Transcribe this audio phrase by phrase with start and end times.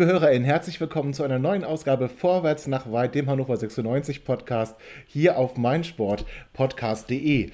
[0.00, 4.74] Liebe HörerInnen, herzlich willkommen zu einer neuen Ausgabe Vorwärts nach weit, dem Hannover 96 Podcast
[5.06, 7.50] hier auf meinsportpodcast.de.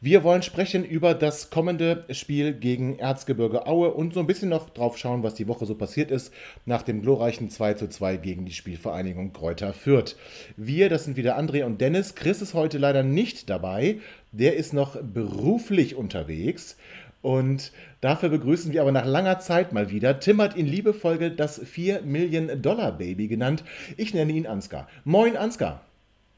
[0.00, 4.70] Wir wollen sprechen über das kommende Spiel gegen Erzgebirge Aue und so ein bisschen noch
[4.70, 6.34] drauf schauen, was die Woche so passiert ist
[6.66, 10.16] nach dem glorreichen 2 zu 2 gegen die Spielvereinigung Kräuter Fürth.
[10.56, 12.16] Wir, das sind wieder André und Dennis.
[12.16, 14.00] Chris ist heute leider nicht dabei.
[14.32, 16.76] Der ist noch beruflich unterwegs.
[17.24, 20.20] Und dafür begrüßen wir aber nach langer Zeit mal wieder.
[20.20, 23.64] Tim hat ihn liebevoll das 4 Million Dollar Baby genannt.
[23.96, 24.88] Ich nenne ihn Ansgar.
[25.04, 25.80] Moin, Ansgar.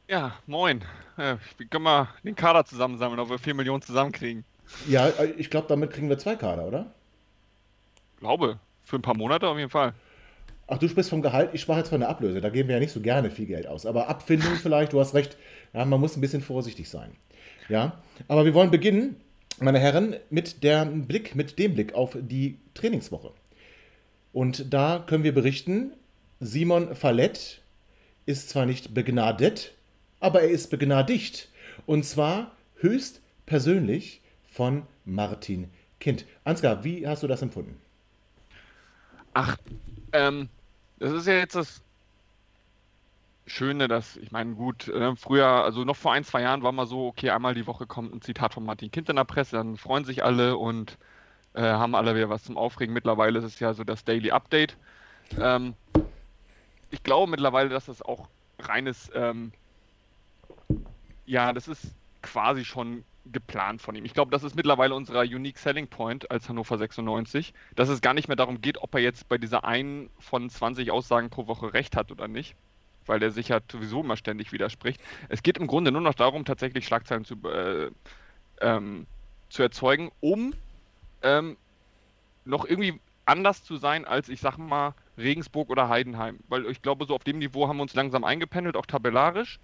[0.08, 0.84] Ja, moin.
[1.18, 4.44] Ja, wir können mal den Kader zusammensammeln, ob wir 4 Millionen zusammenkriegen.
[4.86, 6.86] Ja, ich glaube, damit kriegen wir zwei Kader, oder?
[8.20, 8.60] Glaube.
[8.84, 9.92] Für ein paar Monate auf jeden Fall.
[10.68, 12.40] Ach, du sprichst vom Gehalt, ich sprach jetzt von der Ablöse.
[12.40, 13.86] Da geben wir ja nicht so gerne viel Geld aus.
[13.86, 15.36] Aber Abfindung vielleicht, du hast recht.
[15.72, 17.10] Ja, man muss ein bisschen vorsichtig sein.
[17.68, 17.98] Ja,
[18.28, 19.16] aber wir wollen beginnen
[19.58, 23.32] meine Herren, mit, der Blick, mit dem Blick auf die Trainingswoche.
[24.32, 25.92] Und da können wir berichten,
[26.40, 27.62] Simon Fallett
[28.26, 29.72] ist zwar nicht begnadet,
[30.20, 31.48] aber er ist begnadigt.
[31.86, 35.70] Und zwar höchst persönlich von Martin
[36.00, 36.26] Kind.
[36.44, 37.80] Ansgar, wie hast du das empfunden?
[39.32, 39.56] Ach,
[40.12, 40.48] ähm,
[40.98, 41.82] das ist ja jetzt das
[43.48, 46.86] Schöne, dass, ich meine, gut, äh, früher, also noch vor ein, zwei Jahren war mal
[46.86, 49.76] so, okay, einmal die Woche kommt ein Zitat von Martin Kind in der Presse, dann
[49.76, 50.98] freuen sich alle und
[51.54, 52.92] äh, haben alle wieder was zum Aufregen.
[52.92, 54.76] Mittlerweile ist es ja so das Daily Update.
[55.40, 55.74] Ähm,
[56.90, 59.52] ich glaube mittlerweile, dass das auch reines, ähm,
[61.24, 64.04] ja, das ist quasi schon geplant von ihm.
[64.04, 68.14] Ich glaube, das ist mittlerweile unser Unique Selling Point als Hannover 96, dass es gar
[68.14, 71.72] nicht mehr darum geht, ob er jetzt bei dieser einen von 20 Aussagen pro Woche
[71.72, 72.56] recht hat oder nicht
[73.06, 75.00] weil der sich ja sowieso immer ständig widerspricht.
[75.28, 77.90] Es geht im Grunde nur noch darum, tatsächlich Schlagzeilen zu, äh,
[78.60, 79.06] ähm,
[79.48, 80.54] zu erzeugen, um
[81.22, 81.56] ähm,
[82.44, 86.38] noch irgendwie anders zu sein als, ich sag mal, Regensburg oder Heidenheim.
[86.48, 89.58] Weil ich glaube, so auf dem Niveau haben wir uns langsam eingependelt, auch tabellarisch.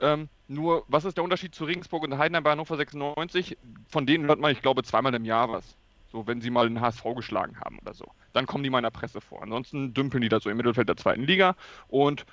[0.00, 3.56] Ähm, nur, was ist der Unterschied zu Regensburg und Heidenheim bei Hannover 96?
[3.88, 5.76] Von denen hört man, ich glaube, zweimal im Jahr was.
[6.12, 8.04] So, wenn sie mal den HSV geschlagen haben oder so.
[8.32, 9.42] Dann kommen die mal in der Presse vor.
[9.42, 11.54] Ansonsten dümpeln die da so im Mittelfeld der zweiten Liga
[11.88, 12.26] und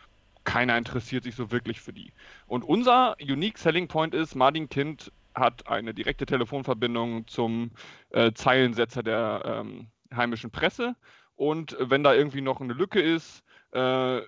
[0.47, 2.13] keiner interessiert sich so wirklich für die.
[2.47, 7.71] Und unser Unique Selling Point ist, Martin Kind hat eine direkte Telefonverbindung zum
[8.11, 10.95] äh, Zeilensetzer der ähm, heimischen Presse.
[11.35, 14.21] Und wenn da irgendwie noch eine Lücke ist, äh,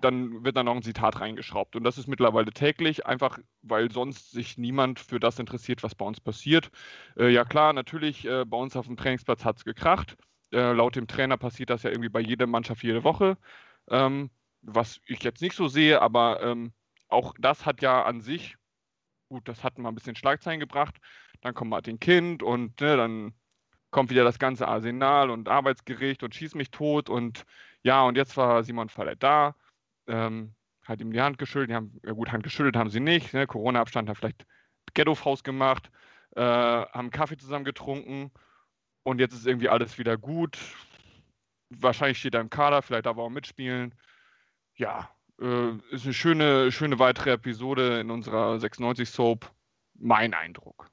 [0.00, 1.76] dann wird da noch ein Zitat reingeschraubt.
[1.76, 6.06] Und das ist mittlerweile täglich, einfach weil sonst sich niemand für das interessiert, was bei
[6.06, 6.70] uns passiert.
[7.18, 10.16] Äh, ja klar, natürlich, äh, bei uns auf dem Trainingsplatz hat es gekracht.
[10.52, 13.36] Äh, laut dem Trainer passiert das ja irgendwie bei jeder Mannschaft jede Woche.
[13.88, 14.30] Ähm,
[14.66, 16.72] was ich jetzt nicht so sehe, aber ähm,
[17.08, 18.56] auch das hat ja an sich,
[19.28, 20.96] gut, das hat mal ein bisschen Schlagzeilen gebracht.
[21.40, 23.34] Dann kommt Martin Kind und ne, dann
[23.90, 27.44] kommt wieder das ganze Arsenal und Arbeitsgericht und schießt mich tot und
[27.82, 29.54] ja, und jetzt war Simon Fallett da,
[30.08, 33.32] ähm, hat ihm die Hand geschüttelt, die haben, ja gut, Hand geschüttelt haben sie nicht,
[33.32, 33.46] ne?
[33.46, 34.46] Corona-Abstand hat vielleicht
[34.94, 35.90] Ghetto-Faust gemacht,
[36.34, 38.32] äh, haben Kaffee zusammen getrunken
[39.04, 40.58] und jetzt ist irgendwie alles wieder gut.
[41.70, 43.94] Wahrscheinlich steht er im Kader, vielleicht darf er auch mitspielen
[44.76, 45.10] ja,
[45.40, 49.50] äh, ist eine schöne, schöne weitere Episode in unserer 96 Soap.
[49.98, 50.90] Mein Eindruck.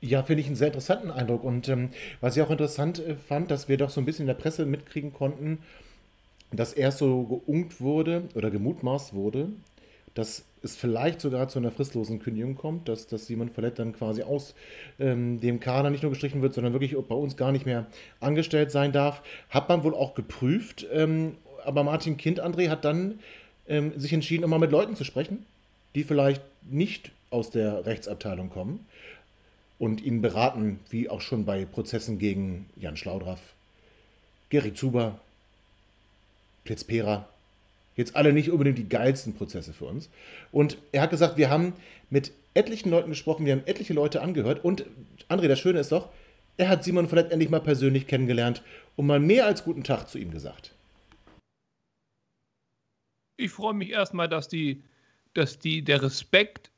[0.00, 1.44] Ja, finde ich einen sehr interessanten Eindruck.
[1.44, 1.90] Und ähm,
[2.20, 4.64] was ich auch interessant äh, fand, dass wir doch so ein bisschen in der Presse
[4.64, 5.58] mitkriegen konnten,
[6.52, 9.50] dass erst so geungt wurde oder gemutmaßt wurde,
[10.14, 14.22] dass es vielleicht sogar zu einer fristlosen Kündigung kommt, dass, dass Simon Fallett dann quasi
[14.22, 14.54] aus
[14.98, 17.86] ähm, dem Kader nicht nur gestrichen wird, sondern wirklich bei uns gar nicht mehr
[18.20, 19.22] angestellt sein darf.
[19.50, 23.18] Hat man wohl auch geprüft ähm, aber Martin Kind, André, hat dann
[23.68, 25.44] ähm, sich entschieden, immer mit Leuten zu sprechen,
[25.94, 28.86] die vielleicht nicht aus der Rechtsabteilung kommen
[29.78, 33.40] und ihnen beraten, wie auch schon bei Prozessen gegen Jan Schlaudraff,
[34.50, 35.20] Gary Zuber,
[36.64, 37.28] Plitzpera.
[37.96, 40.08] Jetzt alle nicht unbedingt die geilsten Prozesse für uns.
[40.52, 41.72] Und er hat gesagt, wir haben
[42.10, 44.64] mit etlichen Leuten gesprochen, wir haben etliche Leute angehört.
[44.64, 44.84] Und
[45.28, 46.08] André, das Schöne ist doch,
[46.56, 48.62] er hat Simon vielleicht endlich mal persönlich kennengelernt
[48.96, 50.72] und mal mehr als guten Tag zu ihm gesagt
[53.38, 54.82] ich freue mich erstmal, dass die,
[55.32, 56.70] dass die, der Respekt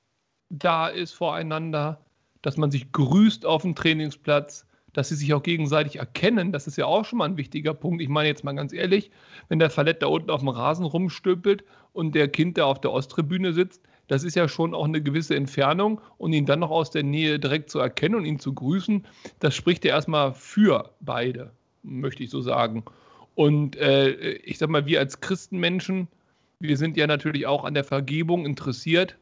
[0.51, 2.01] da ist voreinander,
[2.43, 6.53] dass man sich grüßt auf dem Trainingsplatz, dass sie sich auch gegenseitig erkennen.
[6.53, 8.03] Das ist ja auch schon mal ein wichtiger Punkt.
[8.03, 9.11] Ich meine jetzt mal ganz ehrlich,
[9.49, 12.93] wenn der Verlet da unten auf dem Rasen rumstülpelt und der Kind, der auf der
[12.93, 16.91] Osttribüne sitzt, das ist ja schon auch eine gewisse Entfernung und ihn dann noch aus
[16.91, 19.07] der Nähe direkt zu erkennen und ihn zu grüßen,
[19.39, 21.53] das spricht ja erstmal für beide,
[21.85, 22.85] möchte ich so sagen.
[23.37, 26.09] Und äh, ich sag mal, wir als Christenmenschen,
[26.61, 29.17] wir sind ja natürlich auch an der Vergebung interessiert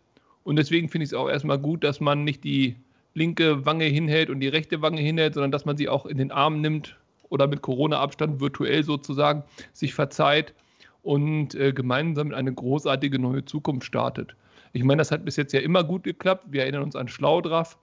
[0.45, 2.77] und deswegen finde ich es auch erstmal gut, dass man nicht die
[3.15, 6.31] linke Wange hinhält und die rechte Wange hinhält, sondern dass man sie auch in den
[6.31, 6.97] Arm nimmt
[7.29, 10.55] oder mit Corona-Abstand virtuell sozusagen sich verzeiht
[11.03, 14.35] und äh, gemeinsam eine großartige neue Zukunft startet.
[14.73, 16.47] Ich meine, das hat bis jetzt ja immer gut geklappt.
[16.51, 17.79] Wir erinnern uns an Schlaudraff.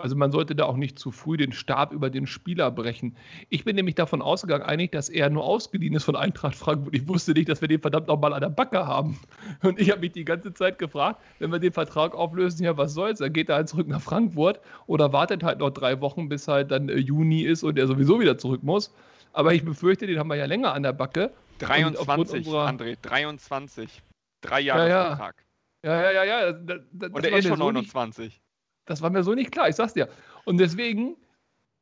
[0.00, 3.16] Also man sollte da auch nicht zu früh den Stab über den Spieler brechen.
[3.48, 6.94] Ich bin nämlich davon ausgegangen, eigentlich, dass er nur ausgeliehen ist von Eintracht Frankfurt.
[6.94, 9.18] Ich wusste nicht, dass wir den verdammt nochmal an der Backe haben.
[9.62, 12.94] Und ich habe mich die ganze Zeit gefragt, wenn wir den Vertrag auflösen, ja, was
[12.94, 13.18] soll's?
[13.18, 16.70] Dann geht er halt zurück nach Frankfurt oder wartet halt noch drei Wochen, bis halt
[16.70, 18.92] dann äh, Juni ist und er sowieso wieder zurück muss.
[19.32, 21.32] Aber ich befürchte, den haben wir ja länger an der Backe.
[21.58, 24.02] 23, André, 23.
[24.40, 25.06] Drei Jahre ja, ja.
[25.08, 25.44] Vertrag.
[25.84, 26.52] Ja, ja, ja, ja.
[26.52, 28.24] Das, das, und er ist schon 29.
[28.24, 28.40] nicht,
[28.90, 30.08] das war mir so nicht klar, ich sag's dir.
[30.44, 31.16] Und deswegen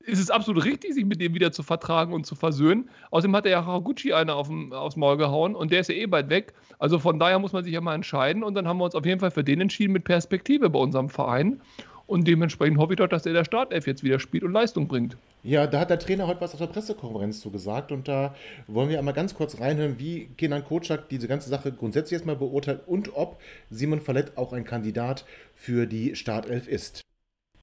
[0.00, 2.88] ist es absolut richtig, sich mit dem wieder zu vertragen und zu versöhnen.
[3.10, 6.06] Außerdem hat er ja Haraguchi einer auf aufs Maul gehauen und der ist ja eh
[6.06, 6.54] bald weg.
[6.78, 9.06] Also von daher muss man sich ja mal entscheiden und dann haben wir uns auf
[9.06, 11.60] jeden Fall für den entschieden mit Perspektive bei unserem Verein.
[12.08, 15.18] Und dementsprechend hoffe ich doch, dass er der Startelf jetzt wieder spielt und Leistung bringt.
[15.42, 18.34] Ja, da hat der Trainer heute was auf der Pressekonferenz zu gesagt und da
[18.66, 22.80] wollen wir einmal ganz kurz reinhören, wie Kenan Kocak diese ganze Sache grundsätzlich erstmal beurteilt
[22.86, 23.38] und ob
[23.68, 27.02] Simon Fallett auch ein Kandidat für die Startelf ist.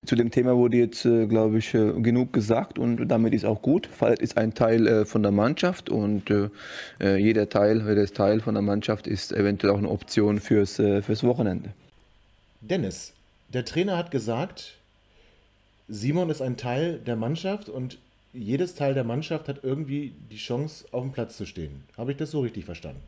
[0.06, 3.64] Zu dem Thema wurde jetzt, äh, glaube ich, äh, genug gesagt und damit ist auch
[3.64, 3.88] gut.
[3.88, 6.30] Fallett ist ein Teil äh, von der Mannschaft und
[7.00, 11.72] jeder Teil, jedes Teil von der Mannschaft ist eventuell auch eine Option fürs, fürs Wochenende.
[12.62, 13.15] Dennis,
[13.56, 14.76] der Trainer hat gesagt,
[15.88, 17.98] Simon ist ein Teil der Mannschaft und
[18.34, 21.84] jedes Teil der Mannschaft hat irgendwie die Chance, auf dem Platz zu stehen.
[21.98, 23.02] Habe ich das so richtig verstanden?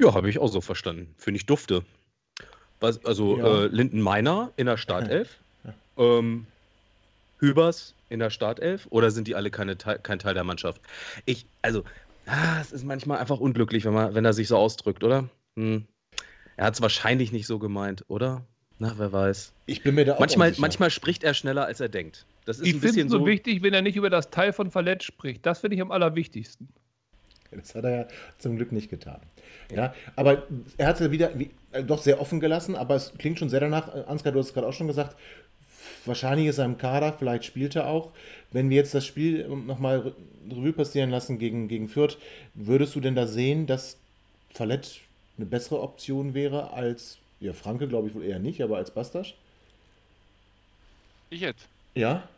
[0.00, 1.14] Ja, habe ich auch so verstanden.
[1.16, 1.84] Finde ich dufte.
[2.80, 3.64] Was, also ja.
[3.64, 5.74] äh, Linden Meiner in der Startelf, ja.
[5.96, 6.46] ähm,
[7.38, 10.80] Hübers in der Startelf oder sind die alle keine, kein Teil der Mannschaft?
[11.24, 11.84] Ich, also,
[12.26, 15.28] ah, es ist manchmal einfach unglücklich, wenn, man, wenn er sich so ausdrückt, oder?
[15.56, 15.86] Hm.
[16.56, 18.44] Er hat es wahrscheinlich nicht so gemeint, oder?
[18.78, 19.52] Na, wer weiß.
[19.66, 22.26] Ich bin mir da auch manchmal, manchmal spricht er schneller, als er denkt.
[22.44, 25.04] Das ist ich finde es so wichtig, wenn er nicht über das Teil von Verletzt
[25.04, 25.44] spricht.
[25.44, 26.68] Das finde ich am allerwichtigsten.
[27.50, 28.08] Das hat er ja
[28.38, 29.20] zum Glück nicht getan.
[29.74, 30.46] Ja, aber
[30.76, 33.48] er hat es ja wieder wie, äh, doch sehr offen gelassen, aber es klingt schon
[33.48, 33.94] sehr danach.
[33.94, 35.16] Äh, Ansgar, du hast es gerade auch schon gesagt,
[36.04, 38.12] wahrscheinlich ist er im Kader, vielleicht spielt er auch.
[38.52, 40.12] Wenn wir jetzt das Spiel nochmal
[40.50, 42.18] Revue passieren lassen gegen, gegen Fürth,
[42.54, 43.98] würdest du denn da sehen, dass
[44.54, 45.00] Fallett
[45.36, 49.36] eine bessere Option wäre als ja, Franke glaube ich wohl eher nicht, aber als Bastasch?
[51.30, 51.68] Ich jetzt?
[51.94, 52.28] Ja.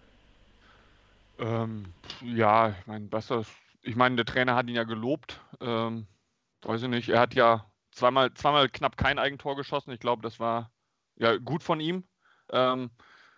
[1.39, 1.87] Ähm,
[2.23, 3.49] ja, ich meine, Bastasch,
[3.83, 5.41] ich meine, der Trainer hat ihn ja gelobt.
[5.61, 6.07] Ähm,
[6.63, 9.93] weiß ich nicht, er hat ja zweimal, zweimal knapp kein Eigentor geschossen.
[9.93, 10.71] Ich glaube, das war
[11.17, 12.05] ja gut von ihm.
[12.53, 12.91] Ähm,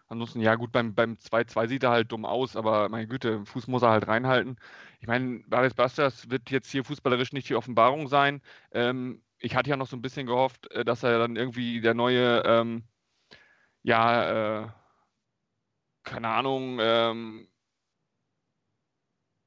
[0.08, 3.68] ansonsten, ja gut, beim, beim 2-2 sieht er halt dumm aus, aber meine Güte, Fuß
[3.68, 4.56] muss er halt reinhalten.
[5.00, 8.40] Ich meine, Baris Bastas wird jetzt hier fußballerisch nicht die Offenbarung sein.
[8.72, 11.94] Ähm, ich hatte ja noch so ein bisschen gehofft, äh, dass er dann irgendwie der
[11.94, 12.84] neue, ähm,
[13.82, 14.68] ja, äh,
[16.04, 17.48] keine Ahnung, ähm,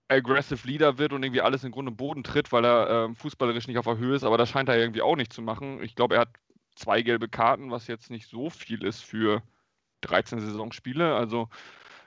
[0.08, 3.68] aggressive Leader wird und irgendwie alles in Grund und Boden tritt, weil er ähm, fußballerisch
[3.68, 5.82] nicht auf der Höhe ist, aber das scheint er irgendwie auch nicht zu machen.
[5.84, 6.30] Ich glaube, er hat
[6.76, 9.42] zwei gelbe Karten, was jetzt nicht so viel ist für
[10.02, 11.16] 13 Saisonspiele.
[11.16, 11.50] Also,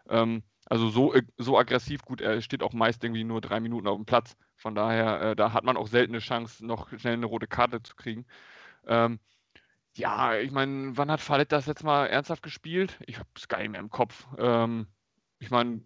[0.08, 3.88] ähm, also so, äh, so aggressiv gut, er steht auch meist irgendwie nur drei Minuten
[3.88, 4.36] auf dem Platz.
[4.56, 7.82] Von daher, äh, da hat man auch selten eine Chance, noch schnell eine rote Karte
[7.82, 8.26] zu kriegen.
[8.86, 9.18] Ähm,
[9.96, 12.98] ja, ich meine, wann hat Fallet das jetzt mal ernsthaft gespielt?
[13.06, 14.26] Ich habe es gar nicht mehr im Kopf.
[14.38, 14.86] Ähm,
[15.38, 15.82] ich meine,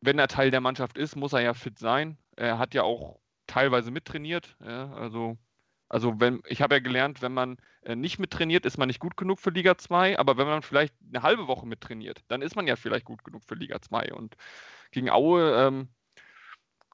[0.00, 2.18] wenn er Teil der Mannschaft ist, muss er ja fit sein.
[2.36, 4.56] Er hat ja auch teilweise mittrainiert.
[4.64, 5.38] Ja, also,
[5.88, 7.58] also wenn, ich habe ja gelernt, wenn man
[7.96, 11.22] nicht mittrainiert, ist man nicht gut genug für Liga 2, aber wenn man vielleicht eine
[11.22, 14.12] halbe Woche mittrainiert, dann ist man ja vielleicht gut genug für Liga 2.
[14.12, 14.36] Und
[14.90, 15.88] gegen Aue, ähm,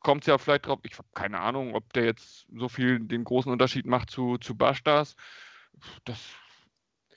[0.05, 3.25] kommt es ja vielleicht drauf, ich habe keine Ahnung, ob der jetzt so viel den
[3.25, 5.17] großen Unterschied macht zu, zu Bastas.
[6.05, 6.19] Das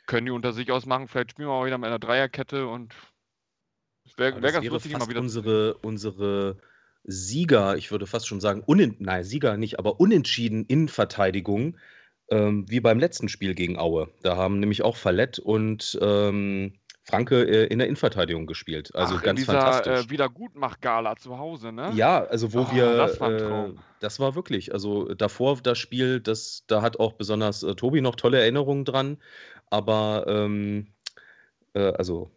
[0.07, 1.07] können die unter sich ausmachen.
[1.07, 2.95] Vielleicht spielen wir mal wieder mit einer Dreierkette und
[4.05, 5.19] es wäre wär ganz lustig, mal wieder.
[5.19, 6.57] Unsere, unsere
[7.03, 8.63] Sieger, ich würde fast schon sagen,
[8.99, 11.77] nein, Sieger nicht, aber unentschieden in Verteidigung,
[12.29, 14.09] ähm, wie beim letzten Spiel gegen Aue.
[14.23, 18.93] Da haben nämlich auch Fallett und ähm, Franke äh, in der Innenverteidigung gespielt.
[18.93, 20.05] Also Ach, ganz in dieser, fantastisch.
[20.05, 21.91] Äh, Wiedergutmach-Gala zu Hause, ne?
[21.93, 22.97] Ja, also wo oh, wir.
[22.97, 24.73] Das war, äh, das war wirklich.
[24.73, 29.17] Also davor das Spiel, das, da hat auch besonders äh, Tobi noch tolle Erinnerungen dran.
[29.69, 30.87] Aber ähm,
[31.73, 32.31] äh, also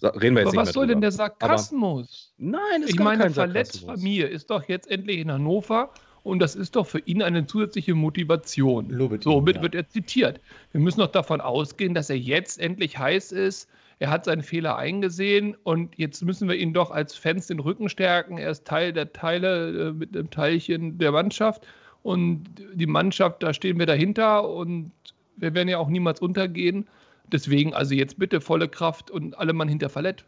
[0.00, 2.32] Reden wir jetzt Aber was soll denn der Sarkasmus?
[2.38, 5.90] Aber nein, ist Ich meine, verletzt Familie ist doch jetzt endlich in Hannover
[6.28, 8.90] und das ist doch für ihn eine zusätzliche Motivation.
[8.90, 9.62] Lobet so ihn, wird, ja.
[9.62, 10.40] wird er zitiert.
[10.72, 13.68] Wir müssen doch davon ausgehen, dass er jetzt endlich heiß ist.
[13.98, 17.88] Er hat seinen Fehler eingesehen und jetzt müssen wir ihn doch als Fans den Rücken
[17.88, 18.38] stärken.
[18.38, 21.66] Er ist Teil der Teile äh, mit dem Teilchen der Mannschaft
[22.02, 22.44] und
[22.74, 24.92] die Mannschaft, da stehen wir dahinter und
[25.36, 26.86] wir werden ja auch niemals untergehen.
[27.32, 30.24] Deswegen also jetzt bitte volle Kraft und alle Mann hinter Fallett.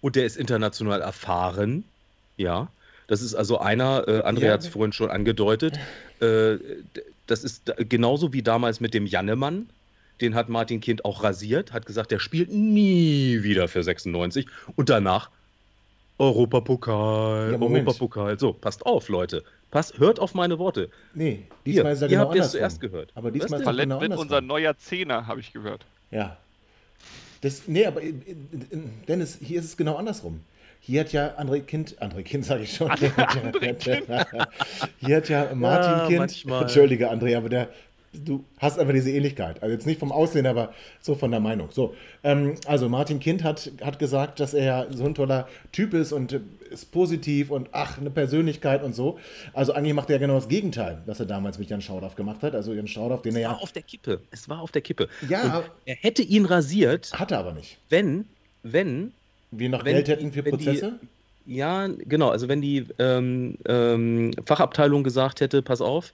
[0.00, 1.84] Und der ist international erfahren.
[2.36, 2.68] Ja.
[3.10, 4.52] Das ist also einer, äh, André Ja.
[4.52, 5.78] hat es vorhin schon angedeutet,
[6.20, 6.58] äh,
[7.26, 9.68] das ist genauso wie damals mit dem Jannemann.
[10.20, 14.88] Den hat Martin Kind auch rasiert, hat gesagt, der spielt nie wieder für 96 und
[14.90, 15.28] danach
[16.18, 17.86] Europapokal, Ja, Moment.
[17.88, 18.38] Europapokal.
[18.38, 19.42] So, passt auf, Leute.
[19.72, 20.90] Passt, hört auf meine Worte.
[21.14, 22.58] Nee, Hier, diesmal ist er ihr genau habt es andersrum.
[22.58, 23.10] zuerst gehört.
[23.16, 25.84] Aber diesmal ist er genau wird unser neuer Zehner, habe ich gehört.
[26.12, 26.36] Ja.
[27.40, 28.14] Das, nee, aber äh, äh,
[29.08, 30.40] Dennis, hier ist es genau andersrum.
[30.80, 32.90] Hier hat ja André Kind, André Kind sage ich schon.
[34.98, 36.62] hier hat ja Martin Ja, Kind, manchmal.
[36.62, 37.68] Entschuldige André, aber der,
[38.12, 39.62] du hast einfach diese Ähnlichkeit.
[39.62, 41.68] Also jetzt nicht vom Aussehen, aber so von der Meinung.
[41.70, 41.94] So,
[42.24, 46.12] ähm, also Martin Kind hat, hat gesagt, dass er ja so ein toller Typ ist
[46.12, 49.18] und äh, ist positiv und ach, eine Persönlichkeit und so.
[49.52, 52.42] Also eigentlich macht er ja genau das Gegenteil, was er damals mit Jan Schaudaff gemacht
[52.42, 52.54] hat.
[52.54, 54.20] Also Jan Schaudaff, den er Es war ja auf der Kippe.
[54.30, 55.08] Es war auf der Kippe.
[55.28, 55.58] Ja.
[55.58, 57.78] Und er hätte ihn rasiert, hatte aber nicht.
[57.90, 58.24] wenn,
[58.62, 59.12] wenn
[59.50, 61.00] Wir noch Wenn Geld hätten für wenn die- Prozesse?
[61.46, 62.28] Ja, genau.
[62.28, 66.12] Also wenn die ähm, ähm, Fachabteilung gesagt hätte, pass auf,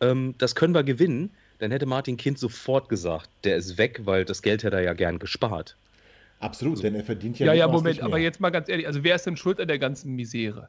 [0.00, 4.24] ähm, das können wir gewinnen, dann hätte Martin Kind sofort gesagt, der ist weg, weil
[4.24, 5.76] das Geld hätte er ja gern gespart.
[6.38, 8.04] Absolut, denn er verdient ja Ja, ja, Moment, mehr.
[8.06, 10.68] aber jetzt mal ganz ehrlich, also wer ist denn schuld an der ganzen Misere?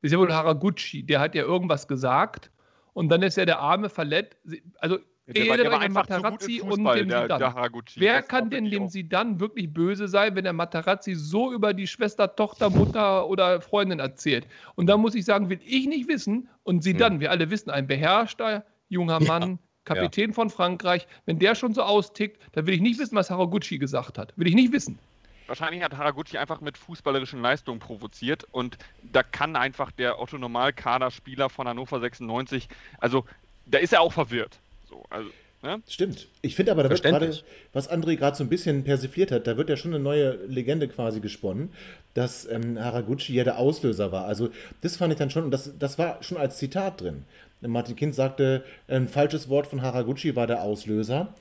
[0.00, 2.52] Ist ja wohl Haraguchi, der hat ja irgendwas gesagt
[2.92, 4.36] und dann ist ja der arme verletzt.
[4.78, 4.98] Also,
[5.28, 8.00] Der, der war an einfach zu gut und Fußball, dem der, der Haraguchi.
[8.00, 12.34] Wer kann denn dem Sidan wirklich böse sein, wenn der Materazzi so über die Schwester,
[12.34, 14.46] Tochter, Mutter oder Freundin erzählt?
[14.74, 16.48] Und da muss ich sagen, will ich nicht wissen.
[16.62, 21.74] Und Sidan, wir alle wissen, ein beherrschter junger Mann, Kapitän von Frankreich, wenn der schon
[21.74, 24.32] so austickt, dann will ich nicht wissen, was Haraguchi gesagt hat.
[24.36, 24.98] Will ich nicht wissen.
[25.46, 31.66] Wahrscheinlich hat Haraguchi einfach mit fußballerischen Leistungen provoziert und da kann einfach der Otto-Normal-Kaderspieler von
[31.66, 32.68] Hannover 96,
[32.98, 33.24] also
[33.64, 34.58] da ist er auch verwirrt.
[34.98, 35.30] So, also,
[35.62, 35.82] ne?
[35.88, 36.28] Stimmt.
[36.42, 37.38] Ich finde aber, da wird gerade,
[37.72, 40.88] was André gerade so ein bisschen persifliert hat, da wird ja schon eine neue Legende
[40.88, 41.70] quasi gesponnen,
[42.14, 44.24] dass ähm, Haraguchi ja der Auslöser war.
[44.24, 44.50] Also
[44.80, 47.24] das fand ich dann schon, und das, das war schon als Zitat drin.
[47.60, 51.34] Martin Kind sagte, ein falsches Wort von Haraguchi war der Auslöser.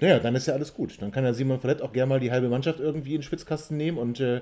[0.00, 1.00] Naja, dann ist ja alles gut.
[1.00, 3.76] Dann kann ja Simon Verlet auch gerne mal die halbe Mannschaft irgendwie in den Schwitzkasten
[3.76, 4.40] nehmen und äh,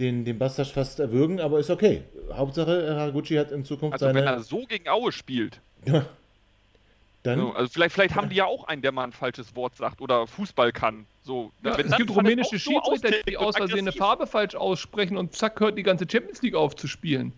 [0.00, 2.02] den, den Bastard fast erwürgen, aber ist okay.
[2.32, 4.42] Hauptsache, Haraguchi hat in Zukunft also wenn er seine.
[4.42, 5.60] so gegen Aue spielt,
[7.26, 9.76] dann, so, also vielleicht, vielleicht haben die ja auch einen, der mal ein falsches Wort
[9.76, 11.06] sagt oder Fußball kann.
[11.22, 14.26] So, Ja, wenn es dann gibt rumänische so Schiedsrichter, austickt die aus Versehen eine Farbe
[14.26, 17.32] falsch aussprechen und zack hört die ganze Champions League auf zu spielen.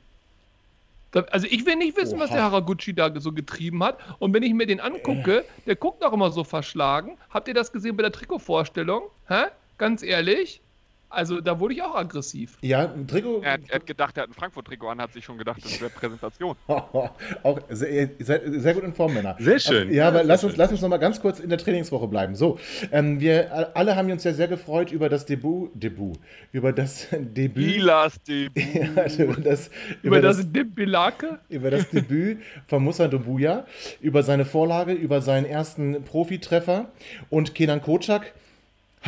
[1.10, 2.36] Da, also ich will nicht wissen, was Oha.
[2.36, 3.98] der Haraguchi da so getrieben hat.
[4.18, 7.16] Und wenn ich mir den angucke, der guckt auch immer so verschlagen.
[7.30, 9.04] Habt ihr das gesehen bei der Trikotvorstellung?
[9.26, 9.44] Hä?
[9.78, 10.60] Ganz ehrlich?
[11.10, 12.58] Also da wurde ich auch aggressiv.
[12.60, 13.40] ja, ein Trikot.
[13.42, 15.80] Er hat, er hat gedacht, er hat ein Frankfurt-Trikot an, hat sich schon gedacht, das
[15.80, 16.54] wäre Präsentation.
[16.68, 19.36] auch sehr, seid sehr gut in Form, Männer.
[19.38, 19.92] Sehr schön.
[19.92, 20.60] Ja, aber Ja, lass sehr uns, schön.
[20.62, 22.34] lass uns noch mal ganz kurz in der Trainingswoche bleiben.
[22.34, 22.58] So,
[22.92, 26.18] ähm, wir alle haben uns ja sehr gefreut über das Debüt, Debüt,
[26.52, 28.64] über das Debüt, Ilas Debüt.
[28.74, 29.70] Ja, über das,
[30.02, 31.38] Über das Dembelake?
[31.48, 33.66] über das Debüt von Musa Dumbuya,
[34.00, 36.90] über seine Vorlage, über seinen ersten Profitreffer
[37.30, 38.32] und Kenan Kocak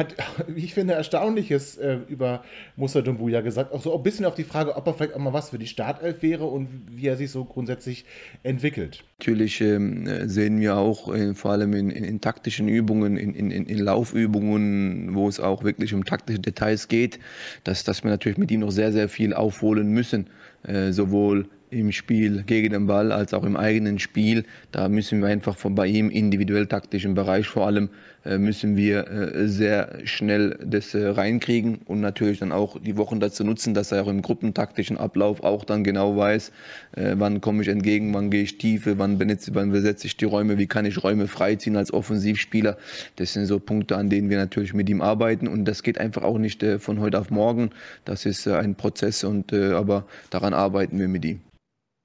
[0.01, 0.15] hat,
[0.49, 2.43] wie ich finde, Erstaunliches äh, über
[2.77, 3.73] Musa Dumbuya gesagt.
[3.73, 5.67] Auch so ein bisschen auf die Frage, ob er vielleicht auch mal was für die
[5.67, 8.05] Startelf wäre und wie er sich so grundsätzlich
[8.43, 9.05] entwickelt.
[9.21, 13.79] Natürlich ähm, sehen wir auch äh, vor allem in, in, in taktischen Übungen, in, in,
[13.79, 17.19] Laufübungen, wo es auch wirklich um taktische Details geht,
[17.65, 20.29] dass, dass wir natürlich mit ihm noch sehr, sehr viel aufholen müssen.
[20.63, 24.45] Äh, sowohl im Spiel gegen den Ball als auch im eigenen Spiel.
[24.73, 27.91] Da müssen wir einfach von bei ihm individuell taktischen Bereich vor allem
[28.23, 33.19] äh, müssen wir äh, sehr schnell das äh, reinkriegen und natürlich dann auch die Wochen
[33.19, 36.53] dazu nutzen, dass er auch im gruppentaktischen Ablauf auch dann genau weiß,
[36.93, 40.59] wann komme ich entgegen, wann gehe ich tiefe, wann, benetze, wann besetze ich die Räume,
[40.59, 42.77] wie kann ich Räume freiziehen als Offensivspieler.
[43.17, 46.23] Das sind so Punkte, an denen wir natürlich mit ihm arbeiten und das geht einfach
[46.23, 47.71] auch nicht von heute auf morgen.
[48.05, 51.41] Das ist ein Prozess und aber daran arbeiten wir mit ihm.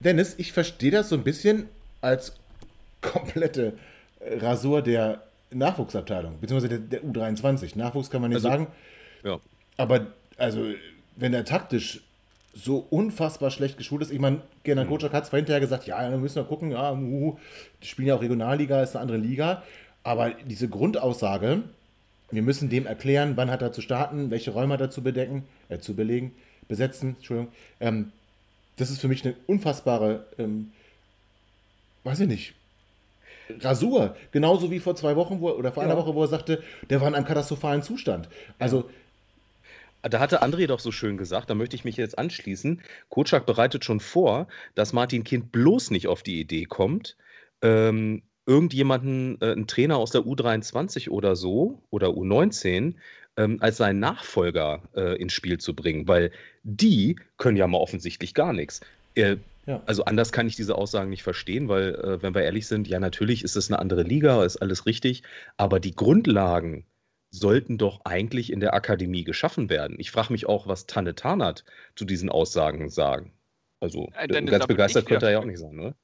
[0.06, 1.68] Dennis, ich verstehe das so ein bisschen
[2.02, 2.34] als
[3.02, 3.74] komplette
[4.20, 7.78] äh, Rasur der Nachwuchsabteilung, beziehungsweise der, der U23.
[7.78, 8.68] Nachwuchs kann man nicht Also, sagen.
[9.24, 9.40] Ja.
[9.78, 10.08] Aber
[10.38, 10.66] also,
[11.16, 12.02] wenn er taktisch
[12.54, 16.22] so unfassbar schlecht geschult ist, ich meine, Gerhard Kocak hat zwar hinterher gesagt, ja, dann
[16.22, 17.38] müssen wir gucken, ja, uh,
[17.84, 19.64] die spielen ja auch Regionalliga, ist eine andere Liga,
[20.04, 21.64] aber diese Grundaussage,
[22.32, 25.44] Wir müssen dem erklären, wann hat er zu starten, welche Räume hat er zu bedecken,
[25.70, 26.34] äh, zu belegen,
[26.68, 27.52] besetzen, Entschuldigung.
[27.80, 28.12] Ähm,
[28.78, 30.72] das ist für mich eine unfassbare, ähm,
[32.04, 32.54] weiß ich nicht,
[33.60, 34.16] Rasur.
[34.32, 35.90] Genauso wie vor zwei Wochen wo, oder vor ja.
[35.90, 38.30] einer Woche, wo er sagte, der war in einem katastrophalen Zustand.
[38.60, 38.90] Also.
[40.02, 42.82] Da hatte André doch so schön gesagt, da möchte ich mich jetzt anschließen.
[43.10, 47.18] Kotschak bereitet schon vor, dass Martin Kind bloß nicht auf die Idee kommt,
[47.64, 52.94] ähm, irgendjemanden, äh, einen Trainer aus der U23 oder so oder U19
[53.38, 56.32] ähm, als seinen Nachfolger äh, ins Spiel zu bringen, weil
[56.64, 58.82] die können ja mal offensichtlich gar nichts.
[59.16, 59.82] Äh, ja.
[59.86, 63.00] Also anders kann ich diese Aussagen nicht verstehen, weil, äh, wenn wir ehrlich sind, ja,
[63.00, 65.24] natürlich ist es eine andere Liga, ist alles richtig,
[65.58, 66.86] aber die Grundlagen
[67.32, 69.98] sollten doch eigentlich in der Akademie geschaffen werden.
[70.00, 71.66] Ich frage mich auch, was Tanne Tarnat
[71.96, 73.34] zu diesen Aussagen sagen.
[73.80, 75.96] Also äh, Dennis, ganz begeistert könnte er ja auch nicht sein, oder?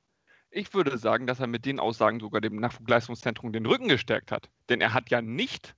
[0.50, 4.50] Ich würde sagen, dass er mit den Aussagen sogar dem Nachwuchsleistungszentrum den Rücken gestärkt hat.
[4.68, 5.76] Denn er hat ja nicht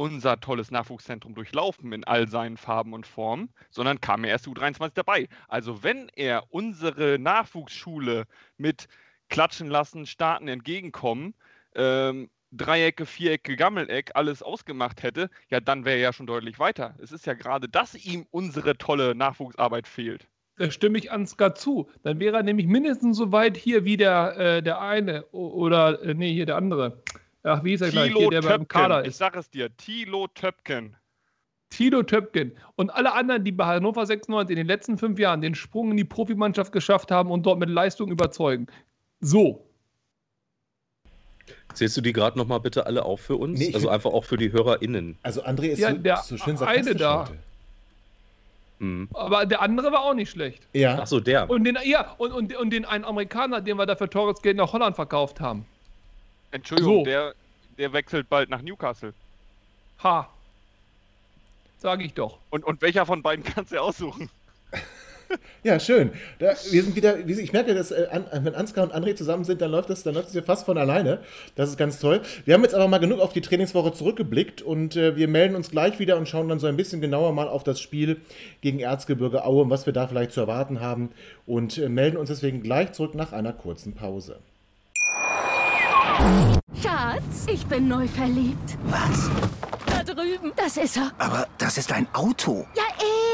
[0.00, 4.92] unser tolles Nachwuchszentrum durchlaufen in all seinen Farben und Formen, sondern kam er erst U23
[4.94, 5.28] dabei.
[5.46, 8.24] Also wenn er unsere Nachwuchsschule
[8.56, 8.88] mit
[9.28, 11.34] Klatschen lassen, Starten entgegenkommen,
[11.74, 16.94] ähm, Dreiecke, Vierecke, Gammeleck alles ausgemacht hätte, ja, dann wäre er ja schon deutlich weiter.
[17.02, 20.26] Es ist ja gerade, dass ihm unsere tolle Nachwuchsarbeit fehlt.
[20.56, 21.90] Da stimme ich Ansgar zu.
[22.04, 26.14] Dann wäre er nämlich mindestens so weit hier wie der, äh, der eine oder, äh,
[26.14, 27.02] nee, hier der andere.
[27.42, 28.12] Ach, wie ist er gleich?
[28.12, 28.58] Hier, der Töpken.
[28.58, 29.08] beim Kader ist.
[29.08, 30.96] Ich sag es dir, Tilo Töpken.
[31.70, 35.54] Tilo Töpken und alle anderen, die bei Hannover 96 in den letzten fünf Jahren den
[35.54, 38.66] Sprung in die Profimannschaft geschafft haben und dort mit Leistung überzeugen.
[39.20, 39.64] So.
[41.74, 43.58] Zählst du die gerade nochmal bitte alle auf für uns?
[43.58, 45.16] Nee, also einfach auch für die HörerInnen.
[45.22, 47.28] Also André ist ja, so, der so schön eine da.
[48.80, 49.08] Mhm.
[49.12, 50.66] Aber der andere war auch nicht schlecht.
[50.72, 50.98] Ja.
[50.98, 51.48] Achso, der.
[51.48, 54.56] Und den, ja, und, und, und den einen Amerikaner, den wir da für teures Geld
[54.56, 55.64] nach Holland verkauft haben.
[56.50, 57.04] Entschuldigung, so.
[57.04, 57.34] der,
[57.78, 59.14] der wechselt bald nach Newcastle.
[60.02, 60.28] Ha.
[61.78, 62.38] Sag ich doch.
[62.50, 64.30] Und, und welcher von beiden kannst du aussuchen?
[65.62, 66.10] Ja, schön.
[66.38, 68.08] Da, wir sind wieder, ich merke, dass äh,
[68.42, 70.76] wenn Ansgar und André zusammen sind, dann läuft das, dann läuft das ja fast von
[70.76, 71.20] alleine.
[71.54, 72.22] Das ist ganz toll.
[72.44, 75.70] Wir haben jetzt aber mal genug auf die Trainingswoche zurückgeblickt und äh, wir melden uns
[75.70, 78.20] gleich wieder und schauen dann so ein bisschen genauer mal auf das Spiel
[78.60, 81.10] gegen Erzgebirge Aue und was wir da vielleicht zu erwarten haben
[81.46, 84.38] und äh, melden uns deswegen gleich zurück nach einer kurzen Pause.
[86.82, 88.76] Schatz, ich bin neu verliebt.
[88.84, 89.30] Was?
[89.86, 90.52] Da drüben.
[90.56, 91.12] Das ist er.
[91.18, 92.66] Aber das ist ein Auto.
[92.74, 92.82] Ja,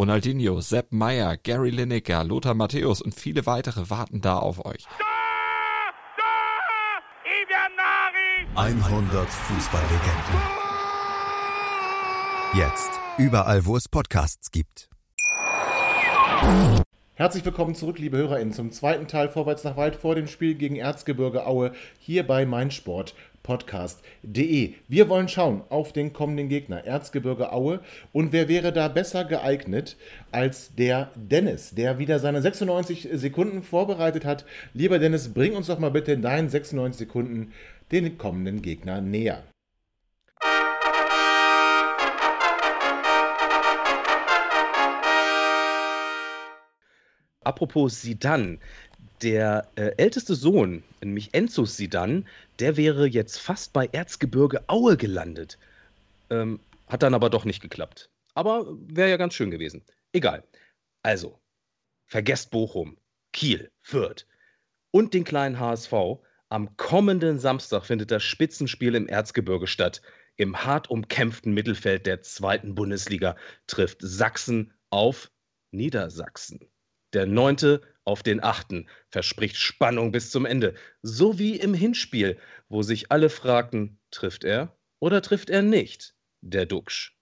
[0.00, 4.86] Ronaldinho, Sepp Meyer, Gary Lineker, Lothar Matthäus und viele weitere warten da auf euch.
[8.54, 10.40] 100 Fußballlegenden.
[12.54, 14.88] Jetzt überall, wo es Podcasts gibt.
[17.20, 20.76] Herzlich willkommen zurück, liebe HörerInnen, zum zweiten Teil Vorwärts nach Weit vor dem Spiel gegen
[20.76, 24.74] Erzgebirge Aue hier bei Meinsport podcast.de.
[24.88, 27.80] Wir wollen schauen auf den kommenden Gegner, Erzgebirge Aue.
[28.12, 29.96] Und wer wäre da besser geeignet
[30.30, 34.44] als der Dennis, der wieder seine 96 Sekunden vorbereitet hat?
[34.74, 37.52] Lieber Dennis, bring uns doch mal bitte in deinen 96 Sekunden
[37.92, 39.42] den kommenden Gegner näher.
[47.42, 48.58] Apropos Sidan,
[49.22, 52.26] der äh, älteste Sohn, nämlich Enzo Sidan,
[52.58, 55.58] der wäre jetzt fast bei Erzgebirge Aue gelandet.
[56.30, 58.10] Ähm, hat dann aber doch nicht geklappt.
[58.34, 59.82] Aber wäre ja ganz schön gewesen.
[60.12, 60.44] Egal.
[61.02, 61.38] Also,
[62.06, 62.96] vergesst Bochum,
[63.32, 64.26] Kiel, Fürth
[64.90, 65.92] und den kleinen HSV.
[66.48, 70.02] Am kommenden Samstag findet das Spitzenspiel im Erzgebirge statt.
[70.36, 75.30] Im hart umkämpften Mittelfeld der zweiten Bundesliga trifft Sachsen auf
[75.70, 76.60] Niedersachsen.
[77.12, 80.74] Der neunte auf den achten verspricht Spannung bis zum Ende.
[81.02, 86.66] So wie im Hinspiel, wo sich alle fragten, trifft er oder trifft er nicht, der
[86.66, 87.16] Duxch.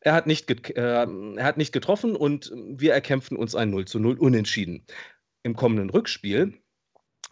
[0.00, 4.00] Er hat, nicht äh, er hat nicht getroffen und wir erkämpfen uns ein 0 zu
[4.00, 4.84] 0 Unentschieden.
[5.44, 6.61] Im kommenden Rückspiel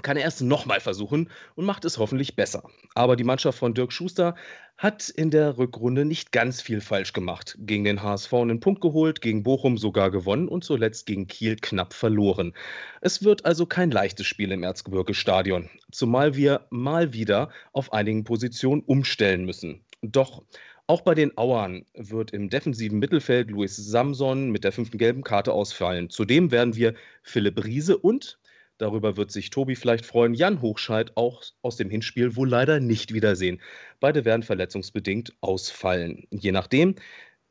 [0.03, 2.63] kann er es nochmal versuchen und macht es hoffentlich besser.
[2.95, 4.35] Aber die Mannschaft von Dirk Schuster
[4.77, 7.57] hat in der Rückrunde nicht ganz viel falsch gemacht.
[7.61, 11.93] Gegen den HSV einen Punkt geholt, gegen Bochum sogar gewonnen und zuletzt gegen Kiel knapp
[11.93, 12.55] verloren.
[13.01, 18.83] Es wird also kein leichtes Spiel im Erzgebirge-Stadion, zumal wir mal wieder auf einigen Positionen
[18.83, 19.85] umstellen müssen.
[20.03, 20.43] Doch
[20.91, 25.53] Auch bei den Auern wird im defensiven Mittelfeld Luis Samson mit der fünften gelben Karte
[25.53, 26.11] ausfallen.
[26.11, 28.40] Zudem werden wir Philipp Riese und,
[28.81, 33.13] darüber wird sich Tobi vielleicht freuen, Jan Hochscheid auch aus dem Hinspiel wohl leider nicht
[33.13, 33.61] wiedersehen.
[34.01, 36.27] Beide werden verletzungsbedingt ausfallen.
[36.31, 36.95] Je nachdem,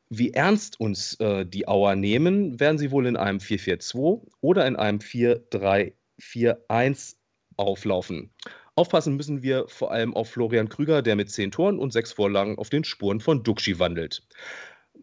[0.08, 4.74] wie ernst uns äh, die Auer nehmen, werden sie wohl in einem 4-4-2 oder in
[4.76, 7.16] einem 4-3-4-1
[7.56, 8.32] auflaufen.
[8.74, 12.58] Aufpassen müssen wir vor allem auf Florian Krüger, der mit zehn Toren und sechs Vorlagen
[12.58, 14.22] auf den Spuren von Duxi wandelt.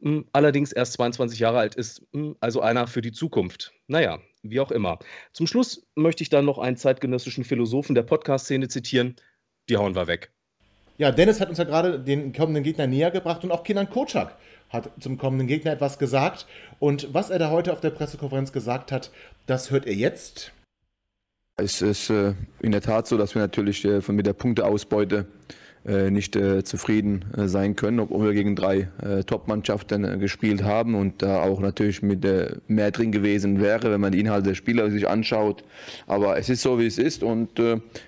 [0.01, 3.73] Hm, allerdings erst 22 Jahre alt ist, hm, also einer für die Zukunft.
[3.87, 4.99] Naja, wie auch immer.
[5.33, 9.15] Zum Schluss möchte ich dann noch einen zeitgenössischen Philosophen der Podcast-Szene zitieren.
[9.69, 10.31] Die hauen wir weg.
[10.97, 14.36] Ja, Dennis hat uns ja gerade den kommenden Gegner näher gebracht und auch Kinan Kocak
[14.69, 16.45] hat zum kommenden Gegner etwas gesagt.
[16.79, 19.12] Und was er da heute auf der Pressekonferenz gesagt hat,
[19.45, 20.51] das hört ihr jetzt.
[21.60, 25.25] Es ist äh, in der Tat so, dass wir natürlich äh, von, mit der Punkteausbeute
[25.88, 31.21] nicht äh, zufrieden äh, sein können, obwohl wir gegen drei äh, Top-Mannschaften gespielt haben und
[31.21, 32.26] da auch natürlich mit
[32.67, 35.63] mehr drin gewesen wäre, wenn man die Inhalte der Spieler sich anschaut.
[36.06, 37.60] Aber es ist so, wie es ist und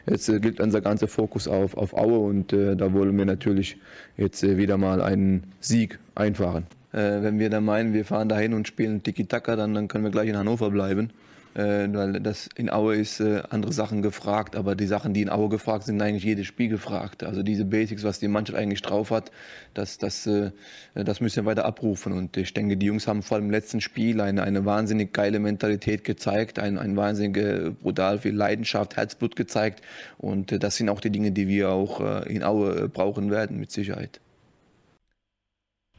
[0.05, 3.77] jetzt gilt unser ganzer Fokus auf, auf Aue und da wollen wir natürlich
[4.17, 6.65] jetzt wieder mal einen Sieg einfahren.
[6.91, 10.29] wenn wir da meinen, wir fahren dahin und spielen Tiki-Taka, dann, dann können wir gleich
[10.29, 14.85] in Hannover bleiben äh, weil das in Aue ist äh, andere Sachen gefragt, aber die
[14.85, 17.23] Sachen, die in Aue gefragt sind, eigentlich jedes Spiel gefragt.
[17.23, 19.31] Also diese Basics, was die Mannschaft eigentlich drauf hat,
[19.73, 20.51] das, das, äh,
[20.93, 22.13] das müssen wir weiter abrufen.
[22.13, 25.39] Und ich denke, die Jungs haben vor allem im letzten Spiel eine, eine wahnsinnig geile
[25.39, 29.81] Mentalität gezeigt, ein, ein wahnsinnig äh, brutal viel Leidenschaft, Herzblut gezeigt.
[30.19, 33.59] Und äh, das sind auch die Dinge, die wir auch äh, in Aue brauchen werden,
[33.59, 34.19] mit Sicherheit.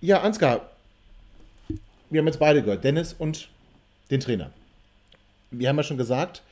[0.01, 0.71] Ja, Ansgar,
[2.09, 3.49] wir haben jetzt beide gehört, Dennis und
[4.11, 4.53] den Trainer
[5.51, 6.43] wir haben ja schon gesagt,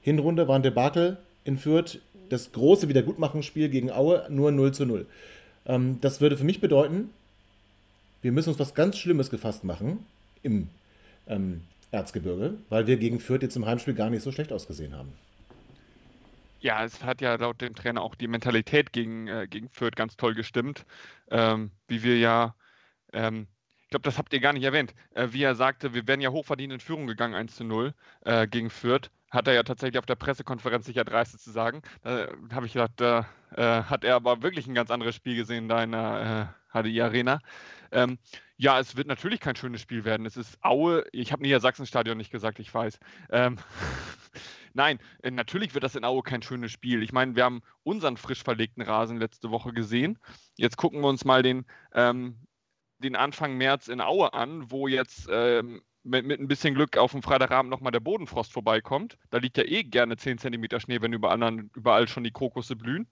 [0.00, 2.00] Hinrunde war ein Debakel in Fürth.
[2.28, 5.06] Das große Wiedergutmachungsspiel gegen Aue nur 0 zu 0.
[5.66, 7.10] Ähm, das würde für mich bedeuten,
[8.22, 10.04] wir müssen uns was ganz Schlimmes gefasst machen
[10.42, 10.68] im
[11.28, 15.12] ähm, Erzgebirge, weil wir gegen Fürth jetzt im Heimspiel gar nicht so schlecht ausgesehen haben.
[16.60, 20.16] Ja, es hat ja laut dem Trainer auch die Mentalität gegen, äh, gegen Fürth ganz
[20.16, 20.84] toll gestimmt.
[21.30, 22.54] Ähm, wie wir ja
[23.12, 23.46] ähm,
[23.86, 26.30] ich glaube, das habt ihr gar nicht erwähnt, äh, wie er sagte, wir wären ja
[26.30, 27.94] hochverdient in Führung gegangen, 1 zu 0
[28.24, 29.12] äh, gegen Fürth.
[29.30, 31.82] Hat er ja tatsächlich auf der Pressekonferenz sicher dreiste zu sagen.
[32.02, 35.68] Da habe ich gedacht, da äh, hat er aber wirklich ein ganz anderes Spiel gesehen
[35.68, 37.40] da in der HDI äh, Arena.
[37.92, 38.18] Ähm,
[38.56, 40.26] ja, es wird natürlich kein schönes Spiel werden.
[40.26, 42.98] Es ist Aue, ich habe Niedersachsen-Stadion nicht gesagt, ich weiß.
[43.30, 43.58] Ähm,
[44.74, 47.02] Nein, äh, natürlich wird das in Aue kein schönes Spiel.
[47.02, 50.18] Ich meine, wir haben unseren frisch verlegten Rasen letzte Woche gesehen.
[50.56, 52.45] Jetzt gucken wir uns mal den ähm,
[52.98, 57.12] den Anfang März in Aue an, wo jetzt ähm, mit, mit, ein bisschen Glück auf
[57.12, 59.18] dem Freitagabend nochmal der Bodenfrost vorbeikommt.
[59.30, 63.08] Da liegt ja eh gerne 10 cm Schnee, wenn überall, überall schon die Krokusse blühen.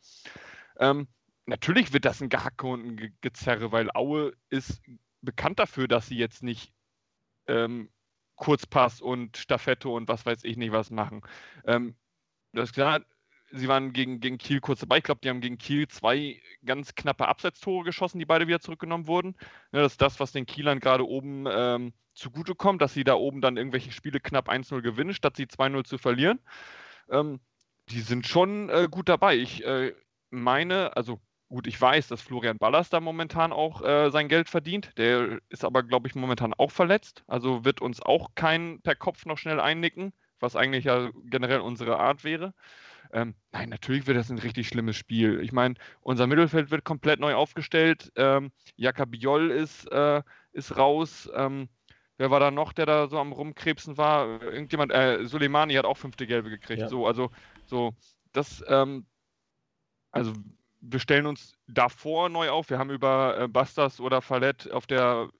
[0.79, 1.09] Ähm,
[1.47, 4.81] natürlich wird das ein Gehacke und ein Gezerre, weil Aue ist
[5.20, 6.73] bekannt dafür, dass sie jetzt nicht
[7.47, 7.90] ähm,
[8.37, 11.23] Kurzpass und Staffette und was weiß ich nicht was machen.
[11.66, 11.97] Ähm,
[12.53, 13.07] das gesagt,
[13.55, 14.99] sie waren gegen, gegen Kiel kurz dabei.
[14.99, 19.07] Ich glaube, die haben gegen Kiel zwei ganz knappe Absetztore geschossen, die beide wieder zurückgenommen
[19.07, 19.37] wurden.
[19.73, 23.40] Ja, das ist das, was den Kielern gerade oben ähm, zugutekommt, dass sie da oben
[23.40, 26.40] dann irgendwelche Spiele knapp 1-0 gewinnen, statt sie 2-0 zu verlieren.
[27.11, 27.40] Ähm,
[27.90, 29.37] die sind schon äh, gut dabei.
[29.37, 29.95] Ich äh,
[30.31, 34.90] meine, also gut, ich weiß, dass Florian Ballas da momentan auch äh, sein Geld verdient.
[34.99, 37.23] Der ist aber, glaube ich, momentan auch verletzt.
[37.29, 41.99] Also wird uns auch kein per Kopf noch schnell einnicken, was eigentlich ja generell unsere
[41.99, 42.55] Art wäre.
[43.14, 45.40] Ähm, nein, natürlich wird das ein richtig schlimmes Spiel.
[45.40, 48.12] Ich meine, unser Mittelfeld wird komplett neu aufgestellt.
[48.16, 48.50] Ähm,
[49.07, 51.31] Biol ist, äh, ist raus.
[51.33, 51.68] Ähm,
[52.18, 54.42] wer war da noch, der da so am Rumkrebsen war?
[54.42, 56.81] Irgendjemand, äh, Soleimani hat auch fünfte Gelbe gekriegt.
[56.81, 56.88] Ja.
[56.88, 57.31] So, also,
[57.66, 57.94] so,
[58.33, 59.07] das, ähm,
[60.11, 60.33] also,
[60.81, 62.68] wir stellen uns davor neu auf.
[62.68, 65.31] Wir haben über äh, Bastas oder Fallett auf der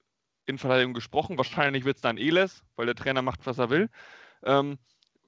[0.45, 1.37] Innenverteidigung gesprochen.
[1.37, 3.89] Wahrscheinlich wird es dann Eles, weil der Trainer macht, was er will.
[4.43, 4.77] Ähm,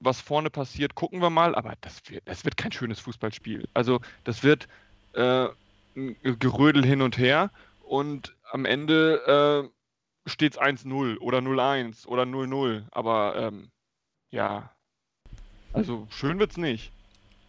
[0.00, 3.68] was vorne passiert, gucken wir mal, aber das wird, das wird kein schönes Fußballspiel.
[3.74, 4.68] Also das wird
[5.14, 5.48] äh,
[5.96, 7.50] ein Gerödel hin und her
[7.82, 12.84] und am Ende äh, steht es 1-0 oder 0-1 oder 0-0.
[12.90, 13.70] Aber ähm,
[14.30, 14.70] ja,
[15.72, 16.92] also schön wird es nicht.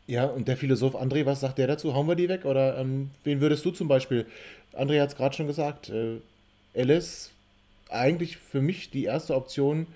[0.08, 1.94] Ja, und der Philosoph André, was sagt der dazu?
[1.94, 2.46] Hauen wir die weg?
[2.46, 4.26] Oder ähm, wen würdest du zum Beispiel?
[4.74, 5.90] André hat es gerade schon gesagt.
[5.90, 6.20] Äh,
[6.76, 7.32] Alice,
[7.90, 9.88] eigentlich für mich die erste Option,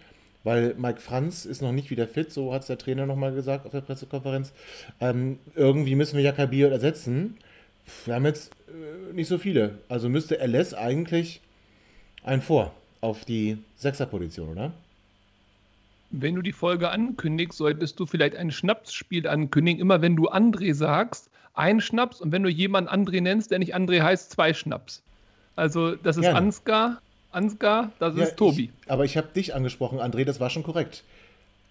[0.44, 3.66] weil Mike Franz ist noch nicht wieder fit, so hat es der Trainer nochmal gesagt
[3.66, 4.54] auf der Pressekonferenz.
[5.00, 7.38] Ähm, irgendwie müssen wir Jakabier ersetzen.
[8.06, 9.80] Wir haben jetzt äh, nicht so viele.
[9.90, 11.42] Also müsste LS eigentlich
[12.24, 14.74] ein Vor auf die Sechserposition, oder?
[16.10, 19.82] Wenn du die Folge ankündigst, solltest du vielleicht ein Schnapsspiel ankündigen.
[19.82, 23.76] Immer wenn du André sagst, ein Schnaps und wenn du jemanden André nennst, der nicht
[23.76, 25.04] André heißt, zwei Schnaps.
[25.56, 26.38] Also, das ist Gerne.
[26.38, 27.02] Ansgar.
[27.34, 28.72] Ansgar, das Ja, ist Tobi.
[28.86, 31.04] Ich, aber ich habe dich angesprochen, André, das war schon korrekt.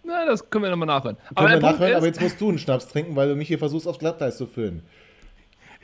[0.05, 1.16] Na, das können wir nochmal nachhören.
[1.37, 3.37] Können wir der Punkt nachhören, ist- aber jetzt musst du einen Schnaps trinken, weil du
[3.37, 4.83] mich hier versuchst, aufs Glatteis zu füllen.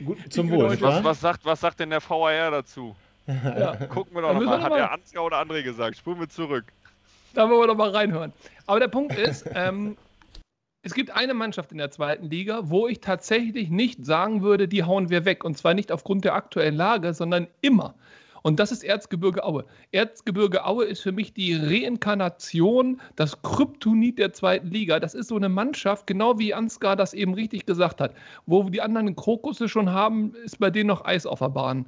[0.03, 2.95] Gut, zum Wohl, nicht Was, was, sagt, was sagt denn der VAR dazu?
[3.27, 3.75] Ja.
[3.75, 4.61] Gucken wir doch wir nochmal.
[4.61, 5.97] Hat der Ansgar oder André gesagt?
[5.97, 6.65] Spulen wir zurück.
[7.33, 8.33] Da wollen wir doch mal reinhören.
[8.65, 9.97] Aber der Punkt ist, ähm,
[10.81, 14.83] es gibt eine Mannschaft in der zweiten Liga, wo ich tatsächlich nicht sagen würde, die
[14.83, 15.43] hauen wir weg.
[15.43, 17.93] Und zwar nicht aufgrund der aktuellen Lage, sondern immer.
[18.41, 19.65] Und das ist Erzgebirge Aue.
[19.91, 24.99] Erzgebirge Aue ist für mich die Reinkarnation, das Kryptonit der zweiten Liga.
[24.99, 28.13] Das ist so eine Mannschaft, genau wie Ansgar das eben richtig gesagt hat.
[28.45, 31.85] Wo die anderen Krokusse schon haben, ist bei denen noch Eis auf der Bahn.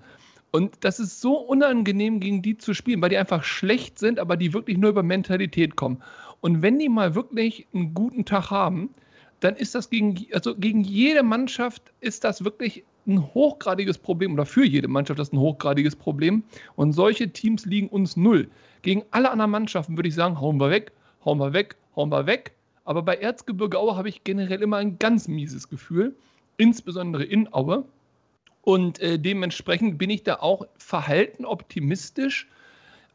[0.51, 4.35] Und das ist so unangenehm, gegen die zu spielen, weil die einfach schlecht sind, aber
[4.35, 6.03] die wirklich nur über Mentalität kommen.
[6.41, 8.93] Und wenn die mal wirklich einen guten Tag haben,
[9.39, 14.45] dann ist das gegen, also gegen jede Mannschaft ist das wirklich ein hochgradiges Problem oder
[14.45, 16.43] für jede Mannschaft das ein hochgradiges Problem.
[16.75, 18.49] Und solche Teams liegen uns null.
[18.81, 20.91] Gegen alle anderen Mannschaften würde ich sagen, hauen wir weg,
[21.25, 22.53] hauen wir weg, hauen wir weg.
[22.85, 26.15] Aber bei Erzgebirge Aue habe ich generell immer ein ganz mieses Gefühl,
[26.57, 27.85] insbesondere in Aue.
[28.63, 32.47] Und äh, dementsprechend bin ich da auch verhalten optimistisch.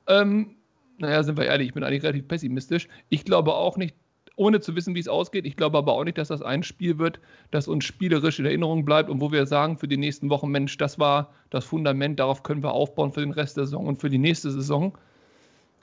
[0.08, 0.56] Ähm,
[0.98, 2.88] naja, sind wir ehrlich, ich bin eigentlich relativ pessimistisch.
[3.08, 3.94] Ich glaube auch nicht,
[4.36, 6.98] ohne zu wissen, wie es ausgeht, ich glaube aber auch nicht, dass das ein Spiel
[6.98, 7.18] wird,
[7.50, 10.76] das uns spielerisch in Erinnerung bleibt und wo wir sagen für die nächsten Wochen, Mensch,
[10.76, 14.10] das war das Fundament, darauf können wir aufbauen für den Rest der Saison und für
[14.10, 14.96] die nächste Saison.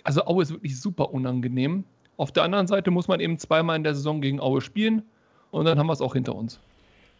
[0.03, 1.83] Also Aue ist wirklich super unangenehm.
[2.17, 5.01] Auf der anderen Seite muss man eben zweimal in der Saison gegen Aue spielen
[5.49, 6.59] und dann haben wir es auch hinter uns.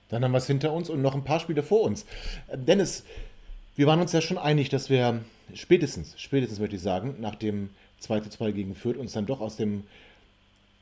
[0.10, 2.06] Dann haben wir es hinter uns und noch ein paar Spiele vor uns.
[2.54, 3.04] Dennis,
[3.76, 5.22] wir waren uns ja schon einig, dass wir
[5.56, 7.70] spätestens, spätestens möchte ich sagen, nach dem
[8.00, 9.84] 2 zu 2 gegen Fürth uns dann doch aus dem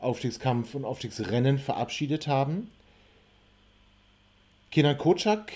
[0.01, 2.69] Aufstiegskampf und Aufstiegsrennen verabschiedet haben.
[4.71, 5.51] Kenan Kocak,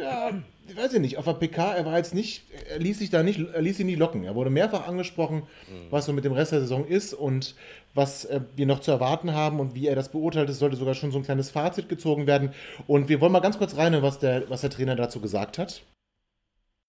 [0.00, 0.30] ja,
[0.68, 3.22] ich weiß ich nicht, auf der PK, er war jetzt nicht, er ließ sich da
[3.22, 4.24] nicht, er ließ sich nicht locken.
[4.24, 5.42] Er wurde mehrfach angesprochen,
[5.90, 7.54] was so mit dem Rest der Saison ist und
[7.94, 10.48] was äh, wir noch zu erwarten haben und wie er das beurteilt.
[10.50, 12.52] Es sollte sogar schon so ein kleines Fazit gezogen werden.
[12.86, 15.82] Und wir wollen mal ganz kurz rein, was der, was der Trainer dazu gesagt hat.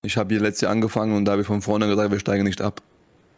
[0.03, 2.43] Ich habe hier letztes Jahr angefangen und da habe ich von vorne gesagt, wir steigen
[2.43, 2.81] nicht ab.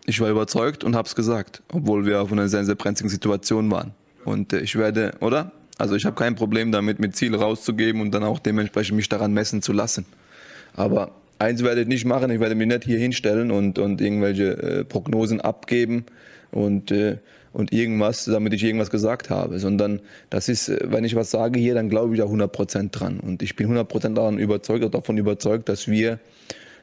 [0.06, 3.70] Ich war überzeugt und habe es gesagt, obwohl wir auf einer sehr, sehr brenzligen Situation
[3.72, 3.94] waren.
[4.26, 5.52] Und äh, ich werde, oder?
[5.78, 9.34] Also ich habe kein Problem damit, mit Ziel rauszugeben und dann auch dementsprechend mich daran
[9.34, 10.06] messen zu lassen.
[10.76, 14.58] Aber eins werde ich nicht machen, ich werde mich nicht hier hinstellen und, und irgendwelche
[14.58, 16.06] äh, Prognosen abgeben
[16.52, 17.18] und, äh,
[17.52, 21.60] und irgendwas, damit ich irgendwas gesagt habe, sondern das ist, äh, wenn ich was sage
[21.60, 23.20] hier, dann glaube ich da 100% dran.
[23.20, 26.20] Und ich bin 100% daran überzeugt, davon überzeugt, dass wir,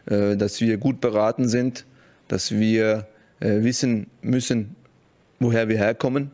[0.07, 1.85] äh, dass wir gut beraten sind,
[2.29, 3.07] dass wir
[3.41, 4.77] äh, wissen müssen,
[5.41, 6.31] woher wir herkommen,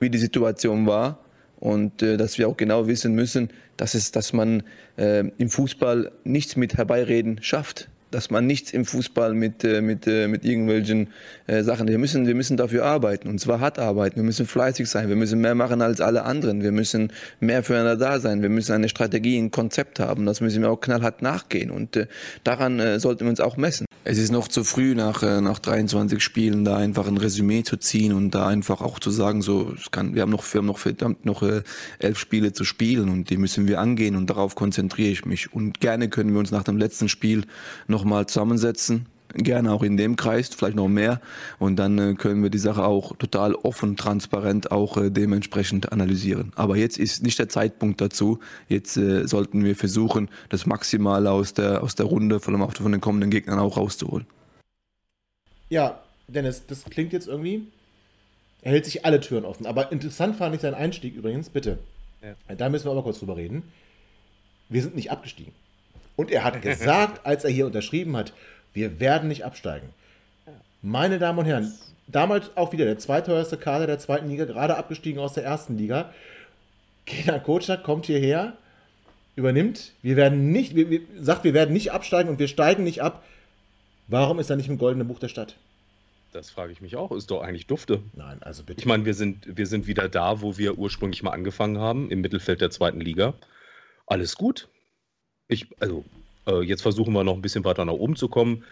[0.00, 1.18] wie die Situation war
[1.60, 4.62] und äh, dass wir auch genau wissen müssen, dass, es, dass man
[4.96, 7.88] äh, im Fußball nichts mit Herbeireden schafft.
[8.10, 11.08] Dass man nichts im Fußball mit, äh, mit, äh, mit irgendwelchen
[11.48, 11.88] äh, Sachen.
[11.88, 14.16] Wir müssen, wir müssen dafür arbeiten und zwar hart arbeiten.
[14.16, 15.08] Wir müssen fleißig sein.
[15.08, 16.62] Wir müssen mehr machen als alle anderen.
[16.62, 18.40] Wir müssen mehr füreinander da sein.
[18.40, 20.26] Wir müssen eine Strategie, ein Konzept haben.
[20.26, 22.06] Das müssen wir auch knallhart nachgehen und äh,
[22.44, 23.86] daran äh, sollten wir uns auch messen.
[24.06, 27.78] Es ist noch zu früh, nach, äh, nach 23 Spielen da einfach ein Resümee zu
[27.78, 30.66] ziehen und da einfach auch zu sagen, so, es kann, wir haben noch, wir haben
[30.66, 31.62] noch verdammt noch äh,
[32.00, 35.54] elf Spiele zu spielen und die müssen wir angehen und darauf konzentriere ich mich.
[35.54, 37.46] Und gerne können wir uns nach dem letzten Spiel
[37.88, 39.06] nochmal zusammensetzen.
[39.36, 41.20] Gerne auch in dem Kreis, vielleicht noch mehr.
[41.58, 46.52] Und dann äh, können wir die Sache auch total offen, transparent auch äh, dementsprechend analysieren.
[46.54, 48.38] Aber jetzt ist nicht der Zeitpunkt dazu.
[48.68, 52.72] Jetzt äh, sollten wir versuchen, das Maximale aus der, aus der Runde, vor allem auch
[52.74, 54.26] von den kommenden Gegnern auch rauszuholen.
[55.68, 57.66] Ja, Dennis, das klingt jetzt irgendwie,
[58.62, 59.66] er hält sich alle Türen offen.
[59.66, 61.78] Aber interessant fand ich seinen Einstieg übrigens, bitte.
[62.22, 62.54] Ja.
[62.54, 63.64] Da müssen wir aber kurz drüber reden.
[64.68, 65.52] Wir sind nicht abgestiegen.
[66.16, 68.32] Und er hat gesagt, als er hier unterschrieben hat,
[68.74, 69.88] wir werden nicht absteigen.
[70.82, 71.72] Meine Damen und Herren,
[72.06, 76.12] damals auch wieder der zweiteuerste Kader der zweiten Liga, gerade abgestiegen aus der ersten Liga.
[77.06, 78.54] Kenan Kocak kommt hierher,
[79.36, 83.02] übernimmt, wir werden nicht, wir, wir, sagt, wir werden nicht absteigen und wir steigen nicht
[83.02, 83.24] ab.
[84.08, 85.56] Warum ist er nicht im goldenen Buch der Stadt?
[86.32, 87.12] Das frage ich mich auch.
[87.12, 88.02] Ist doch eigentlich dufte.
[88.12, 88.80] Nein, also bitte.
[88.80, 92.20] Ich meine, wir sind, wir sind wieder da, wo wir ursprünglich mal angefangen haben, im
[92.20, 93.34] Mittelfeld der zweiten Liga.
[94.06, 94.68] Alles gut.
[95.46, 96.04] Ich, also,
[96.46, 98.64] äh, jetzt versuchen wir noch ein bisschen weiter nach oben zu kommen.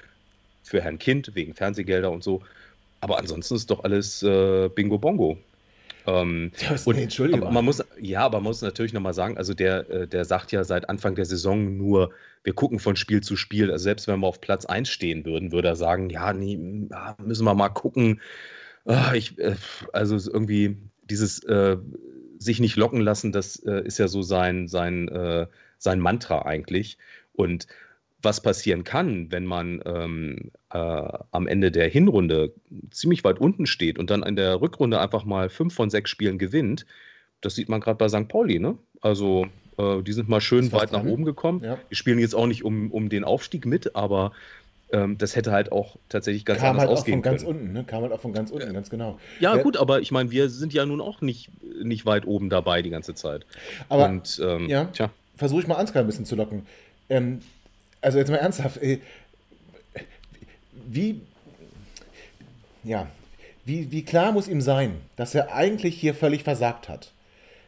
[0.62, 2.42] Für Herrn Kind, wegen Fernsehgelder und so.
[3.00, 5.38] Aber ansonsten ist doch alles äh, Bingo Bongo.
[6.06, 6.50] Ähm,
[6.84, 7.52] und, nee, Entschuldigung.
[7.52, 10.64] man muss, ja, aber man muss natürlich nochmal sagen, also der, äh, der sagt ja
[10.64, 12.10] seit Anfang der Saison nur,
[12.44, 13.70] wir gucken von Spiel zu Spiel.
[13.70, 17.44] Also selbst wenn wir auf Platz 1 stehen würden, würde er sagen, ja, nee, müssen
[17.44, 18.20] wir mal gucken.
[18.84, 19.54] Ah, ich, äh,
[19.92, 20.76] also irgendwie
[21.08, 21.76] dieses äh,
[22.38, 25.46] sich nicht locken lassen, das äh, ist ja so sein, sein, äh,
[25.78, 26.98] sein Mantra eigentlich.
[27.32, 27.66] Und
[28.22, 32.52] was passieren kann, wenn man ähm, äh, am Ende der Hinrunde
[32.90, 36.38] ziemlich weit unten steht und dann in der Rückrunde einfach mal fünf von sechs Spielen
[36.38, 36.86] gewinnt,
[37.40, 38.28] das sieht man gerade bei St.
[38.28, 38.60] Pauli.
[38.60, 38.78] Ne?
[39.00, 41.64] Also äh, die sind mal schön weit nach oben gekommen.
[41.64, 41.78] Ja.
[41.90, 44.30] Die spielen jetzt auch nicht um, um den Aufstieg mit, aber
[44.92, 47.36] ähm, das hätte halt auch tatsächlich ganz Kam anders halt ausgehen auch von können.
[47.36, 47.84] ganz unten, ne?
[47.84, 49.18] Kam halt auch von ganz unten, ganz genau.
[49.40, 51.50] Ja, Wer- gut, aber ich meine, wir sind ja nun auch nicht,
[51.82, 53.46] nicht weit oben dabei die ganze Zeit.
[53.88, 54.92] Aber, Und ähm, ja,
[55.34, 56.66] versuche ich mal Ansgar ein bisschen zu locken.
[57.08, 57.40] Ähm,
[58.00, 58.98] also jetzt mal ernsthaft, äh,
[60.86, 61.20] wie,
[62.84, 63.06] ja,
[63.64, 67.12] wie, wie klar muss ihm sein, dass er eigentlich hier völlig versagt hat?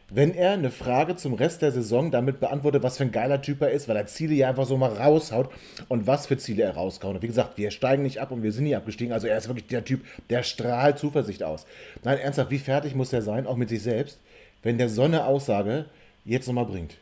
[0.09, 3.61] Wenn er eine Frage zum Rest der Saison damit beantwortet, was für ein geiler Typ
[3.61, 5.49] er ist, weil er Ziele ja einfach so mal raushaut
[5.87, 7.15] und was für Ziele er raushaut.
[7.15, 9.13] Und wie gesagt, wir steigen nicht ab und wir sind nie abgestiegen.
[9.13, 11.65] Also er ist wirklich der Typ, der strahlt Zuversicht aus.
[12.03, 14.19] Nein, ernsthaft, wie fertig muss er sein, auch mit sich selbst,
[14.61, 15.85] wenn der so eine Aussage
[16.23, 16.97] jetzt nochmal bringt?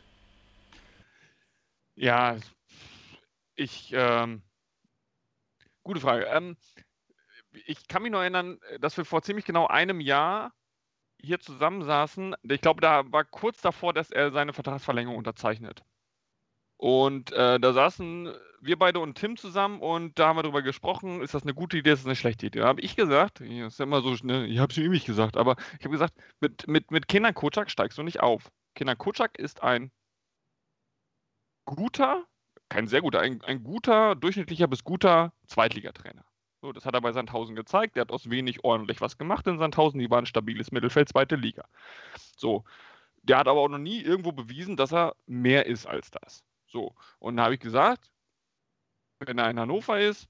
[1.96, 2.36] Ja,
[3.54, 4.42] ich, ähm,
[5.84, 6.24] gute Frage.
[6.26, 6.56] Ähm,
[7.66, 10.52] ich kann mich noch erinnern, dass wir vor ziemlich genau einem Jahr
[11.20, 12.34] hier zusammensaßen.
[12.42, 15.82] Ich glaube, da war kurz davor, dass er seine Vertragsverlängerung unterzeichnet.
[16.76, 21.22] Und äh, da saßen wir beide und Tim zusammen und da haben wir darüber gesprochen,
[21.22, 22.60] ist das eine gute Idee, ist das eine schlechte Idee?
[22.60, 25.36] Da habe ich gesagt, das ist ja immer so, ne, ich habe es ewig gesagt,
[25.36, 28.50] aber ich habe gesagt, mit, mit, mit Kenan Kocak steigst du nicht auf.
[28.74, 29.92] Kenan Kocak ist ein
[31.64, 32.24] guter,
[32.68, 36.24] kein sehr guter, ein, ein guter, durchschnittlicher bis guter Zweitligatrainer.
[36.60, 37.96] So, das hat er bei Sandhausen gezeigt.
[37.96, 40.00] Der hat aus wenig ordentlich was gemacht in Sandhausen.
[40.00, 41.66] Die waren stabiles Mittelfeld, zweite Liga.
[42.38, 42.64] So,
[43.22, 46.42] der hat aber auch noch nie irgendwo bewiesen, dass er mehr ist als das.
[46.66, 48.10] So, und da habe ich gesagt,
[49.18, 50.28] wenn er in Hannover ist,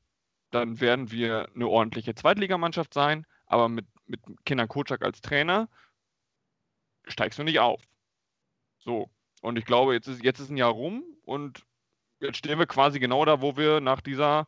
[0.50, 5.68] dann werden wir eine ordentliche Zweitligamannschaft sein, aber mit, mit Kenan Kocak als Trainer
[7.06, 7.82] steigst du nicht auf.
[8.78, 11.64] So, und ich glaube, jetzt ist, jetzt ist ein Jahr rum und
[12.20, 14.46] jetzt stehen wir quasi genau da, wo wir nach dieser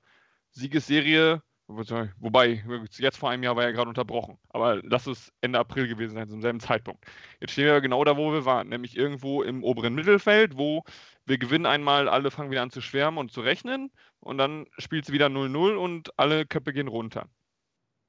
[0.51, 2.65] Siegesserie, wobei,
[2.99, 6.29] jetzt vor einem Jahr war ja gerade unterbrochen, aber das ist Ende April gewesen sein,
[6.29, 7.05] zum selben Zeitpunkt.
[7.41, 10.85] Jetzt stehen wir genau da, wo wir waren, nämlich irgendwo im oberen Mittelfeld, wo
[11.25, 15.05] wir gewinnen einmal, alle fangen wieder an zu schwärmen und zu rechnen und dann spielt
[15.05, 17.29] es wieder 0-0 und alle Köpfe gehen runter.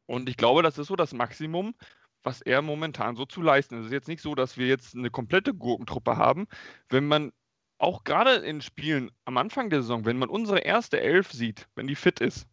[0.05, 1.75] Und ich glaube, das ist so das Maximum,
[2.23, 3.81] was er momentan so zu leisten ist.
[3.81, 6.47] Es ist jetzt nicht so, dass wir jetzt eine komplette Gurkentruppe haben.
[6.89, 7.31] Wenn man
[7.77, 11.87] auch gerade in Spielen am Anfang der Saison, wenn man unsere erste Elf sieht, wenn
[11.87, 12.47] die fit ist,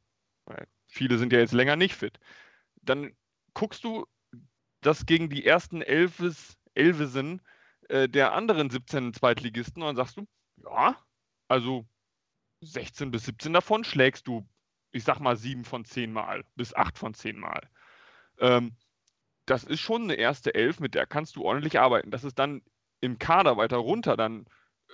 [0.44, 2.18] weil viele sind ja jetzt länger nicht fit,
[2.82, 3.16] dann
[3.54, 4.06] guckst du
[4.80, 7.40] das gegen die ersten Elfes, Elvesen
[7.88, 10.26] äh, der anderen 17 Zweitligisten und dann sagst du,
[10.62, 10.96] ja,
[11.48, 11.86] also
[12.60, 14.46] 16 bis 17 davon schlägst du,
[14.92, 17.68] ich sag mal, 7 von 10 Mal bis 8 von 10 Mal.
[18.38, 18.76] Ähm,
[19.46, 22.10] das ist schon eine erste Elf, mit der kannst du ordentlich arbeiten.
[22.10, 22.62] Dass es dann
[23.00, 24.46] im Kader weiter runter dann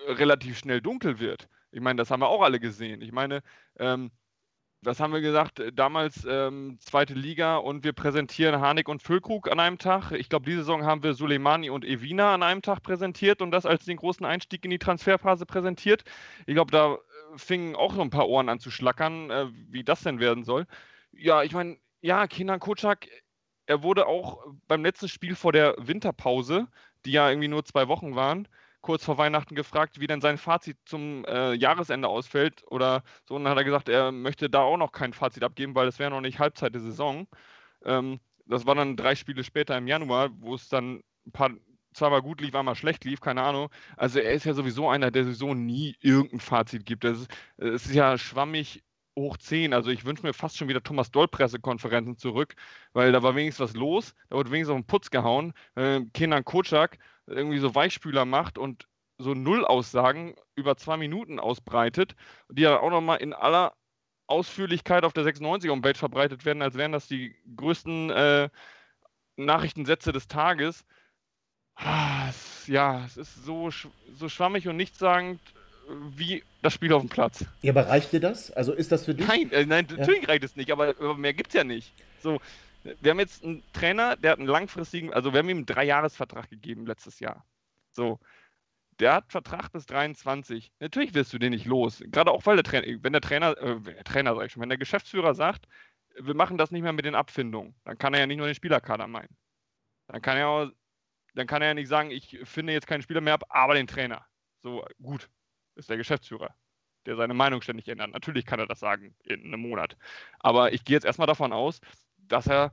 [0.08, 1.48] relativ schnell dunkel wird.
[1.72, 3.00] Ich meine, das haben wir auch alle gesehen.
[3.02, 3.42] Ich meine,
[3.78, 4.10] ähm,
[4.82, 5.62] was haben wir gesagt?
[5.74, 10.12] Damals ähm, zweite Liga und wir präsentieren Harnik und Füllkrug an einem Tag.
[10.12, 13.66] Ich glaube, diese Saison haben wir Suleimani und Evina an einem Tag präsentiert und das
[13.66, 16.04] als den großen Einstieg in die Transferphase präsentiert.
[16.46, 16.98] Ich glaube, da äh,
[17.36, 20.66] fingen auch so ein paar Ohren an zu schlackern, äh, wie das denn werden soll.
[21.12, 23.06] Ja, ich meine, ja, Kenan Kocak,
[23.66, 26.68] er wurde auch beim letzten Spiel vor der Winterpause,
[27.04, 28.48] die ja irgendwie nur zwei Wochen waren,
[28.80, 33.34] kurz vor Weihnachten gefragt, wie denn sein Fazit zum äh, Jahresende ausfällt oder so.
[33.34, 35.98] Und dann hat er gesagt, er möchte da auch noch kein Fazit abgeben, weil es
[35.98, 37.26] wäre noch nicht Halbzeit der Saison.
[37.84, 41.50] Ähm, das war dann drei Spiele später im Januar, wo es dann ein paar,
[41.92, 43.68] zweimal gut lief, einmal schlecht lief, keine Ahnung.
[43.96, 47.04] Also er ist ja sowieso einer, der sowieso nie irgendein Fazit gibt.
[47.04, 48.82] Es ist, ist ja schwammig
[49.16, 49.72] hoch 10.
[49.72, 52.54] Also ich wünsche mir fast schon wieder Thomas Doll Pressekonferenzen zurück,
[52.92, 54.14] weil da war wenigstens was los.
[54.28, 55.52] Da wurde wenigstens auf den Putz gehauen.
[55.74, 56.98] Äh, Kenan Kocak
[57.30, 58.86] irgendwie so Weichspüler macht und
[59.18, 62.14] so Null-Aussagen über zwei Minuten ausbreitet,
[62.50, 63.74] die ja auch nochmal in aller
[64.26, 68.48] Ausführlichkeit auf der 96 Welt verbreitet werden, als wären das die größten äh,
[69.36, 70.84] Nachrichtensätze des Tages.
[71.74, 75.40] Ah, es, ja, es ist so, so schwammig und nichtssagend
[76.16, 77.44] wie das Spiel auf dem Platz.
[77.62, 78.50] Ja, aber reicht dir das?
[78.52, 79.26] Also ist das für dich?
[79.26, 81.92] Nein, äh, nein, natürlich reicht es nicht, aber, aber mehr gibt es ja nicht.
[82.22, 82.40] So,
[82.82, 86.48] wir haben jetzt einen Trainer, der hat einen langfristigen, also wir haben ihm einen Dreijahresvertrag
[86.50, 87.44] gegeben letztes Jahr.
[87.92, 88.18] So,
[89.00, 90.72] der hat Vertrag bis 23.
[90.78, 92.02] Natürlich wirst du den nicht los.
[92.06, 94.78] Gerade auch, weil der Trainer, wenn der Trainer, äh, Trainer sag ich schon, wenn der
[94.78, 95.66] Geschäftsführer sagt,
[96.18, 98.54] wir machen das nicht mehr mit den Abfindungen, dann kann er ja nicht nur den
[98.54, 99.36] Spielerkader meinen.
[100.08, 100.70] Dann kann er auch,
[101.34, 103.86] dann kann er ja nicht sagen, ich finde jetzt keinen Spieler mehr ab, aber den
[103.86, 104.26] Trainer.
[104.62, 105.30] So, gut,
[105.76, 106.54] ist der Geschäftsführer,
[107.06, 108.10] der seine Meinung ständig ändert.
[108.10, 109.96] Natürlich kann er das sagen in einem Monat.
[110.40, 111.80] Aber ich gehe jetzt erstmal davon aus,
[112.32, 112.72] dass er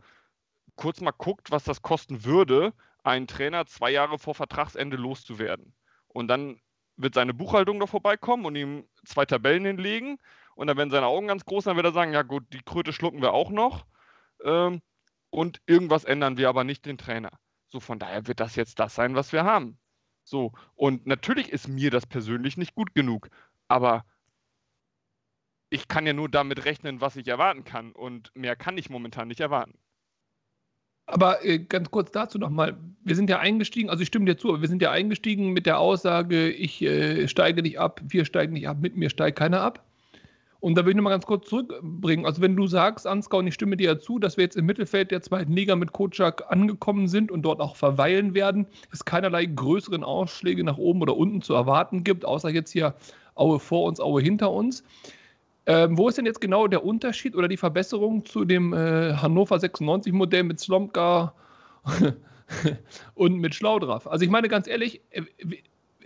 [0.76, 5.74] kurz mal guckt, was das kosten würde, einen Trainer zwei Jahre vor Vertragsende loszuwerden.
[6.08, 6.60] Und dann
[6.96, 10.18] wird seine Buchhaltung noch vorbeikommen und ihm zwei Tabellen hinlegen
[10.56, 12.92] und dann werden seine Augen ganz groß, dann wird er sagen, ja gut, die Kröte
[12.92, 13.86] schlucken wir auch noch
[14.44, 14.82] ähm,
[15.30, 17.32] und irgendwas ändern wir aber nicht den Trainer.
[17.68, 19.78] So, von daher wird das jetzt das sein, was wir haben.
[20.24, 23.30] So, und natürlich ist mir das persönlich nicht gut genug,
[23.68, 24.04] aber
[25.70, 29.28] ich kann ja nur damit rechnen, was ich erwarten kann und mehr kann ich momentan
[29.28, 29.74] nicht erwarten.
[31.06, 32.78] Aber äh, ganz kurz dazu nochmal.
[33.04, 35.66] Wir sind ja eingestiegen, also ich stimme dir zu, aber wir sind ja eingestiegen mit
[35.66, 39.62] der Aussage, ich äh, steige nicht ab, wir steigen nicht ab, mit mir steigt keiner
[39.62, 39.86] ab.
[40.60, 42.26] Und da will ich nochmal ganz kurz zurückbringen.
[42.26, 44.66] Also wenn du sagst, Ansgar, und ich stimme dir ja zu, dass wir jetzt im
[44.66, 49.46] Mittelfeld der zweiten Liga mit Kocak angekommen sind und dort auch verweilen werden, es keinerlei
[49.46, 52.96] größeren Ausschläge nach oben oder unten zu erwarten gibt, außer jetzt hier
[53.36, 54.84] Aue vor uns, Aue hinter uns.
[55.68, 59.60] Ähm, wo ist denn jetzt genau der Unterschied oder die Verbesserung zu dem äh, Hannover
[59.60, 61.34] 96 Modell mit Slomka
[63.16, 64.08] und mit Schlaudraff?
[64.08, 65.24] Also ich meine ganz ehrlich, äh,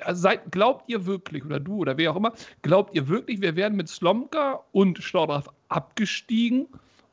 [0.01, 2.33] also seid, glaubt ihr wirklich, oder du oder wer auch immer,
[2.63, 6.67] glaubt ihr wirklich, wir wären mit Slomka und Schlaudraff abgestiegen?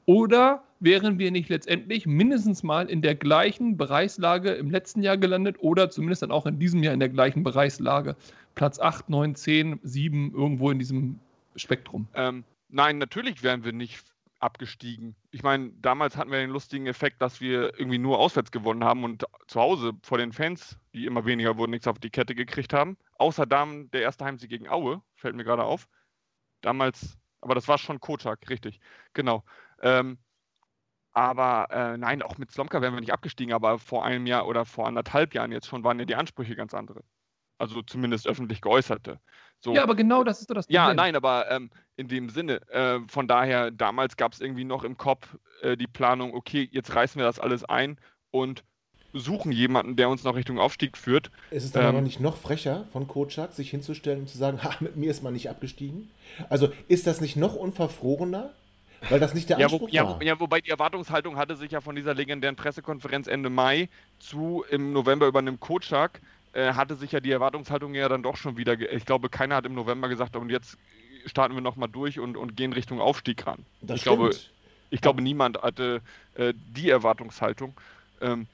[0.07, 5.57] Oder wären wir nicht letztendlich mindestens mal in der gleichen Bereichslage im letzten Jahr gelandet
[5.59, 8.17] oder zumindest dann auch in diesem Jahr in der gleichen Bereichslage?
[8.55, 11.21] Platz 8, 9, 10, 7, irgendwo in diesem
[11.59, 12.09] Spektrum.
[12.15, 14.05] Ähm, nein, natürlich wären wir nicht
[14.41, 15.17] abgestiegen.
[15.31, 19.05] Ich meine, damals hatten wir den lustigen Effekt, dass wir irgendwie nur auswärts gewonnen haben
[19.05, 22.73] und zu Hause vor den Fans, die immer weniger wurden, nichts auf die Kette gekriegt
[22.73, 22.97] haben.
[23.15, 25.89] Außer dann der erste Heimsieg gegen Aue, fällt mir gerade auf.
[26.61, 28.81] Damals, aber das war schon Kotschak, richtig,
[29.13, 29.45] genau.
[29.83, 30.19] Ähm,
[31.13, 34.65] aber äh, nein, auch mit Slomka wären wir nicht abgestiegen, aber vor einem Jahr oder
[34.65, 37.03] vor anderthalb Jahren jetzt schon waren ja die Ansprüche ganz andere.
[37.59, 39.21] Also zumindest öffentlich geäußerte.
[39.61, 39.75] So.
[39.75, 40.77] Ja, aber genau das ist doch das Problem.
[40.77, 44.85] Ja, nein, aber ähm, in dem Sinne, äh, von daher, damals gab es irgendwie noch
[44.85, 47.99] im Kopf äh, die Planung, okay, jetzt reißen wir das alles ein
[48.31, 48.63] und
[49.13, 51.31] suchen jemanden, der uns noch Richtung Aufstieg führt.
[51.51, 54.63] Ist es dann ähm, aber nicht noch frecher von Kotschak, sich hinzustellen und zu sagen,
[54.63, 56.11] ha, mit mir ist man nicht abgestiegen?
[56.49, 58.51] Also ist das nicht noch unverfrorener?
[59.09, 60.23] Weil das nicht der Anspruch ja, wo, war.
[60.23, 63.89] Ja, ja, wobei die Erwartungshaltung hatte sich ja von dieser legendären Pressekonferenz Ende Mai
[64.19, 66.21] zu im November über einem Kotschak
[66.53, 69.67] äh, hatte sich ja die Erwartungshaltung ja dann doch schon wieder, ich glaube, keiner hat
[69.67, 70.79] im November gesagt, und jetzt
[71.27, 73.65] starten wir nochmal durch und, und gehen Richtung Aufstieg ran.
[73.81, 74.19] Das ich stimmt.
[74.19, 74.37] glaube,
[74.91, 76.01] ich glaube, niemand hatte
[76.35, 77.75] äh, die Erwartungshaltung.
[78.21, 78.47] Ähm,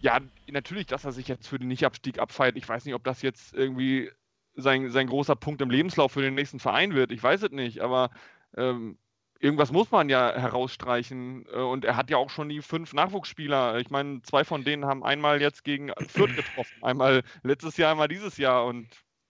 [0.00, 0.20] ja,
[0.50, 2.56] natürlich, dass er sich jetzt für den Nichtabstieg abfeiert.
[2.56, 4.10] Ich weiß nicht, ob das jetzt irgendwie
[4.54, 7.12] sein, sein großer Punkt im Lebenslauf für den nächsten Verein wird.
[7.12, 8.10] Ich weiß es nicht, aber
[8.56, 8.98] ähm,
[9.42, 11.46] irgendwas muss man ja herausstreichen.
[11.52, 13.78] Äh, und er hat ja auch schon die fünf Nachwuchsspieler.
[13.78, 16.82] Ich meine, zwei von denen haben einmal jetzt gegen Fürth getroffen.
[16.82, 18.64] Einmal letztes Jahr, einmal dieses Jahr.
[18.64, 18.88] Und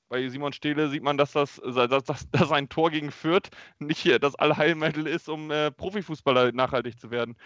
[0.09, 3.49] bei Simon Stehle sieht man, dass das, dass, dass, dass ein Tor gegen Fürth
[3.79, 7.37] nicht das Allheilmittel ist, um äh, Profifußballer nachhaltig zu werden.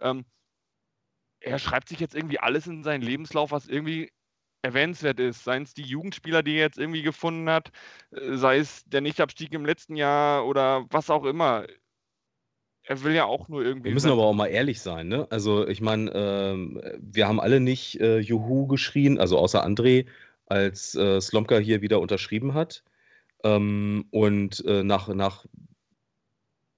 [0.00, 0.24] Ähm,
[1.40, 4.12] er schreibt sich jetzt irgendwie alles in seinen Lebenslauf, was irgendwie
[4.62, 5.42] erwähnenswert ist.
[5.42, 7.72] Seien es die Jugendspieler, die er jetzt irgendwie gefunden hat,
[8.12, 11.66] äh, sei es der Nichtabstieg im letzten Jahr oder was auch immer
[12.84, 13.86] er will ja auch nur irgendwie.
[13.86, 15.26] Wir müssen aber auch mal ehrlich sein, ne?
[15.30, 20.06] Also, ich meine, ähm, wir haben alle nicht äh, Juhu geschrien, also außer André,
[20.46, 22.82] als äh, Slomka hier wieder unterschrieben hat.
[23.44, 25.46] Ähm, und äh, nach, nach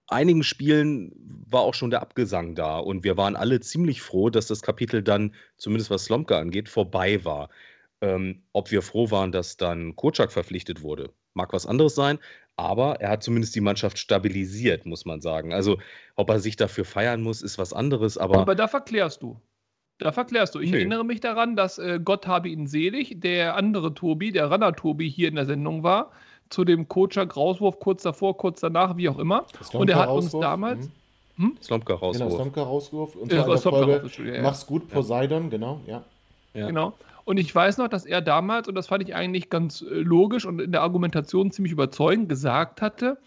[0.06, 1.12] einigen Spielen
[1.48, 2.78] war auch schon der Abgesang da.
[2.78, 7.24] Und wir waren alle ziemlich froh, dass das Kapitel dann, zumindest was Slomka angeht, vorbei
[7.24, 7.48] war.
[8.04, 12.18] Ähm, ob wir froh waren, dass dann Kocak verpflichtet wurde, mag was anderes sein.
[12.56, 15.52] Aber er hat zumindest die Mannschaft stabilisiert, muss man sagen.
[15.52, 15.78] Also,
[16.16, 18.18] ob er sich dafür feiern muss, ist was anderes.
[18.18, 19.40] Aber, aber da verklärst du.
[19.98, 20.60] Da verklärst du.
[20.60, 20.78] Ich nee.
[20.78, 25.28] erinnere mich daran, dass äh, Gott habe ihn selig, der andere Tobi, der Runner-Tobi hier
[25.28, 26.12] in der Sendung war,
[26.50, 29.46] zu dem Kocak Rauswurf kurz davor, kurz danach, wie auch immer.
[29.72, 30.86] Und er hat uns damals.
[30.86, 30.92] Mhm.
[31.36, 31.56] Hm?
[31.60, 32.28] Slomka Rauswurf.
[32.28, 33.16] Genau, Slomka Rauswurf.
[33.16, 34.42] Und zwar ja, in der Folge, ja, ja.
[34.42, 36.04] Mach's gut, Poseidon, genau, ja.
[36.54, 36.66] ja.
[36.68, 36.92] Genau.
[37.24, 40.44] Und ich weiß noch, dass er damals, und das fand ich eigentlich ganz äh, logisch
[40.44, 43.18] und in der Argumentation ziemlich überzeugend, gesagt hatte,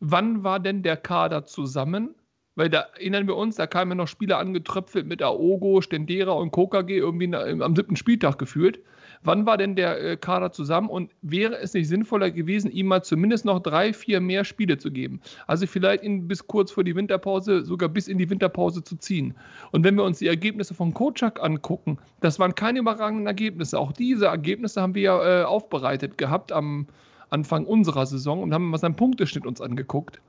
[0.00, 2.14] wann war denn der Kader zusammen?
[2.54, 6.52] Weil da erinnern wir uns, da kamen ja noch Spieler angetröpfelt mit Aogo, Stendera und
[6.52, 8.80] Kokage irgendwie am siebten Spieltag gefühlt.
[9.22, 13.02] Wann war denn der äh, Kader zusammen und wäre es nicht sinnvoller gewesen, ihm mal
[13.02, 15.20] zumindest noch drei, vier mehr Spiele zu geben?
[15.46, 19.34] Also vielleicht ihn bis kurz vor die Winterpause, sogar bis in die Winterpause zu ziehen.
[19.72, 23.78] Und wenn wir uns die Ergebnisse von Kocak angucken, das waren keine überragenden Ergebnisse.
[23.78, 26.86] Auch diese Ergebnisse haben wir ja äh, aufbereitet gehabt am
[27.30, 30.20] Anfang unserer Saison und haben mal seinen Punkteschnitt uns angeguckt.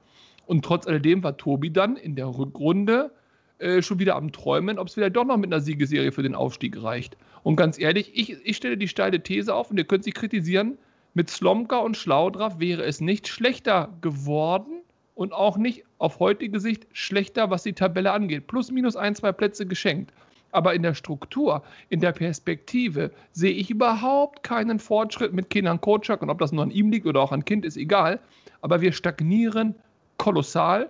[0.45, 3.11] Und trotz alledem war Tobi dann in der Rückrunde
[3.59, 6.35] äh, schon wieder am Träumen, ob es vielleicht doch noch mit einer Siegeserie für den
[6.35, 7.17] Aufstieg reicht.
[7.43, 10.77] Und ganz ehrlich, ich, ich stelle die steile These auf und ihr könnt sie kritisieren.
[11.13, 14.81] Mit Slomka und Schlaudraff wäre es nicht schlechter geworden
[15.15, 18.45] und auch nicht auf heutige Sicht schlechter, was die Tabelle angeht.
[18.45, 20.13] Plus, minus ein, zwei Plätze geschenkt.
[20.51, 26.21] Aber in der Struktur, in der Perspektive sehe ich überhaupt keinen Fortschritt mit Kenan Kocak
[26.21, 28.19] und ob das nur an ihm liegt oder auch an Kind, ist egal.
[28.61, 29.75] aber wir stagnieren
[30.17, 30.89] kolossal.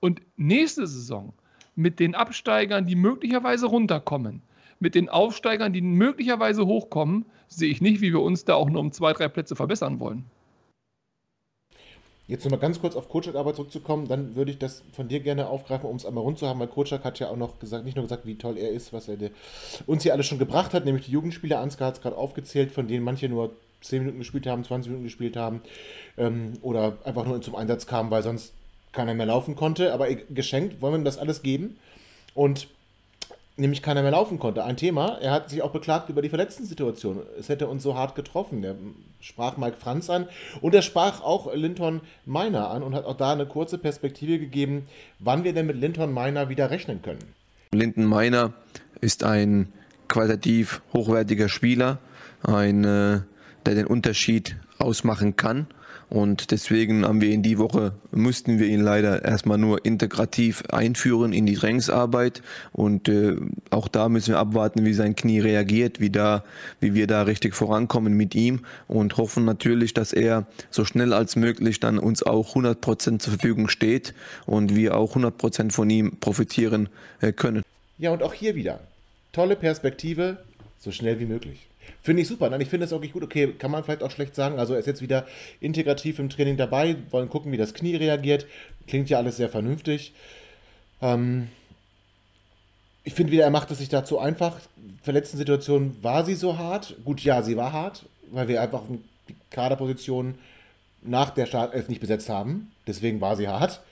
[0.00, 1.32] Und nächste Saison
[1.76, 4.42] mit den Absteigern, die möglicherweise runterkommen,
[4.80, 8.80] mit den Aufsteigern, die möglicherweise hochkommen, sehe ich nicht, wie wir uns da auch nur
[8.80, 10.24] um zwei, drei Plätze verbessern wollen.
[12.26, 15.88] Jetzt nochmal ganz kurz auf Kocak-Arbeit zurückzukommen, dann würde ich das von dir gerne aufgreifen,
[15.88, 18.04] um es einmal rund zu haben, weil Kocak hat ja auch noch gesagt, nicht nur
[18.06, 19.18] gesagt, wie toll er ist, was er
[19.86, 22.88] uns hier alles schon gebracht hat, nämlich die Jugendspieler, Ansgar hat es gerade aufgezählt, von
[22.88, 25.60] denen manche nur 10 Minuten gespielt haben, 20 Minuten gespielt haben
[26.16, 28.54] ähm, oder einfach nur zum Einsatz kamen, weil sonst
[28.94, 29.92] keiner mehr laufen konnte.
[29.92, 31.76] Aber geschenkt wollen wir ihm das alles geben.
[32.34, 32.68] Und
[33.56, 34.64] nämlich keiner mehr laufen konnte.
[34.64, 37.20] Ein Thema, er hat sich auch beklagt über die Verletzten-Situation.
[37.38, 38.64] Es hätte uns so hart getroffen.
[38.64, 38.74] Er
[39.20, 40.28] sprach Mike Franz an
[40.60, 44.88] und er sprach auch Linton Meiner an und hat auch da eine kurze Perspektive gegeben,
[45.18, 47.20] wann wir denn mit Linton Meiner wieder rechnen können.
[47.72, 48.52] Linton Meiner
[49.00, 49.72] ist ein
[50.08, 51.98] qualitativ hochwertiger Spieler,
[52.42, 53.20] ein, äh,
[53.66, 55.66] der den Unterschied ausmachen kann
[56.10, 61.32] und deswegen haben wir in die Woche, mussten wir ihn leider erstmal nur integrativ einführen
[61.32, 62.42] in die Trainingsarbeit.
[62.72, 63.36] Und äh,
[63.70, 66.44] auch da müssen wir abwarten, wie sein Knie reagiert, wie, da,
[66.80, 71.36] wie wir da richtig vorankommen mit ihm und hoffen natürlich, dass er so schnell als
[71.36, 74.14] möglich dann uns auch 100 Prozent zur Verfügung steht
[74.46, 76.88] und wir auch 100 Prozent von ihm profitieren
[77.20, 77.62] äh, können.
[77.98, 78.80] Ja, und auch hier wieder.
[79.32, 80.38] Tolle Perspektive,
[80.78, 81.66] so schnell wie möglich.
[82.02, 82.50] Finde ich super.
[82.50, 83.22] Nein, ich finde es wirklich gut.
[83.22, 84.58] Okay, kann man vielleicht auch schlecht sagen.
[84.58, 85.26] Also er ist jetzt wieder
[85.60, 88.46] integrativ im Training dabei, wollen gucken, wie das Knie reagiert.
[88.86, 90.12] Klingt ja alles sehr vernünftig.
[91.00, 91.48] Ähm
[93.04, 94.58] ich finde wieder, er macht es sich dazu einfach.
[95.02, 96.96] Verletzten Situation war sie so hart.
[97.04, 98.82] Gut, ja, sie war hart, weil wir einfach
[99.28, 100.36] die Kaderposition
[101.02, 102.72] nach der Startelf nicht besetzt haben.
[102.86, 103.82] Deswegen war sie hart.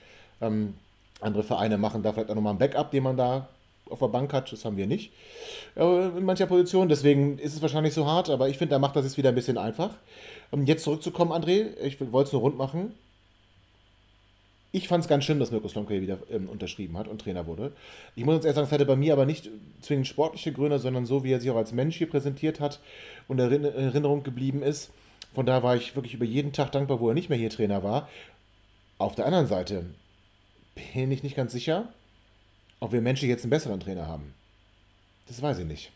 [0.41, 0.75] Ähm
[1.23, 3.49] andere Vereine machen da vielleicht auch nochmal ein Backup, den man da
[3.93, 4.51] auf der Bank hat.
[4.53, 5.13] Das haben wir nicht
[5.77, 6.89] äh, in mancher Position.
[6.89, 9.35] Deswegen ist es wahrscheinlich so hart, aber ich finde, da macht das jetzt wieder ein
[9.35, 9.91] bisschen einfach.
[10.51, 12.93] Um jetzt zurückzukommen, André, ich wollte es nur rund machen.
[14.75, 17.47] Ich fand es ganz schön, dass Mirko Slomka hier wieder ähm, unterschrieben hat und Trainer
[17.47, 17.73] wurde.
[18.17, 19.51] Ich muss uns erst sagen, es hatte bei mir aber nicht
[19.83, 22.81] zwingend sportliche Gründe, sondern so, wie er sich auch als Mensch hier präsentiert hat
[23.29, 24.91] und in Erinnerung geblieben ist.
[25.35, 27.83] Von da war ich wirklich über jeden Tag dankbar, wo er nicht mehr hier Trainer
[27.83, 28.09] war.
[28.97, 29.85] Auf der anderen Seite
[30.75, 31.93] bin ich nicht ganz sicher,
[32.83, 34.35] ob wir menschlich jetzt einen besseren Trainer haben.
[35.29, 35.93] Das weiß ich nicht.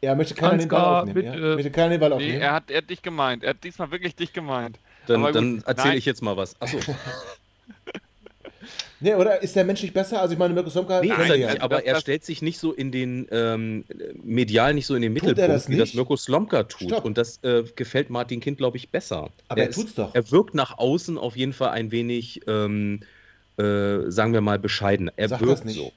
[0.00, 1.14] Er möchte keiner den Ball aufnehmen.
[1.14, 1.54] Bitte, ja?
[1.56, 2.38] möchte keiner den Ball aufnehmen.
[2.38, 3.42] Nee, er hat, er hat dich gemeint.
[3.42, 4.78] Er hat diesmal wirklich dich gemeint.
[5.08, 6.60] Dann, dann erzähle ich jetzt mal was.
[6.60, 6.78] Achso.
[9.00, 10.20] Nee, oder ist der menschlich besser?
[10.20, 11.00] Also ich meine, Mirko Slomka...
[11.00, 13.84] Nee, ist er nicht, aber er stellt sich nicht so in den, ähm,
[14.22, 16.88] medial nicht so in den Mittelpunkt, das wie das Mirko Slomka tut.
[16.88, 17.04] Stopp.
[17.04, 19.30] Und das äh, gefällt Martin Kind, glaube ich, besser.
[19.48, 20.14] Aber er, er tut's ist, doch.
[20.14, 23.00] Er wirkt nach außen auf jeden Fall ein wenig, ähm,
[23.56, 25.10] äh, sagen wir mal, bescheiden.
[25.16, 25.76] Er Sag wirkt das nicht.
[25.76, 25.92] so.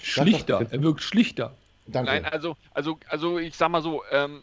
[0.00, 1.54] Schlichter, er wirkt schlichter.
[1.86, 2.10] Danke.
[2.10, 4.42] Nein, also, also, also ich sag mal so, ähm,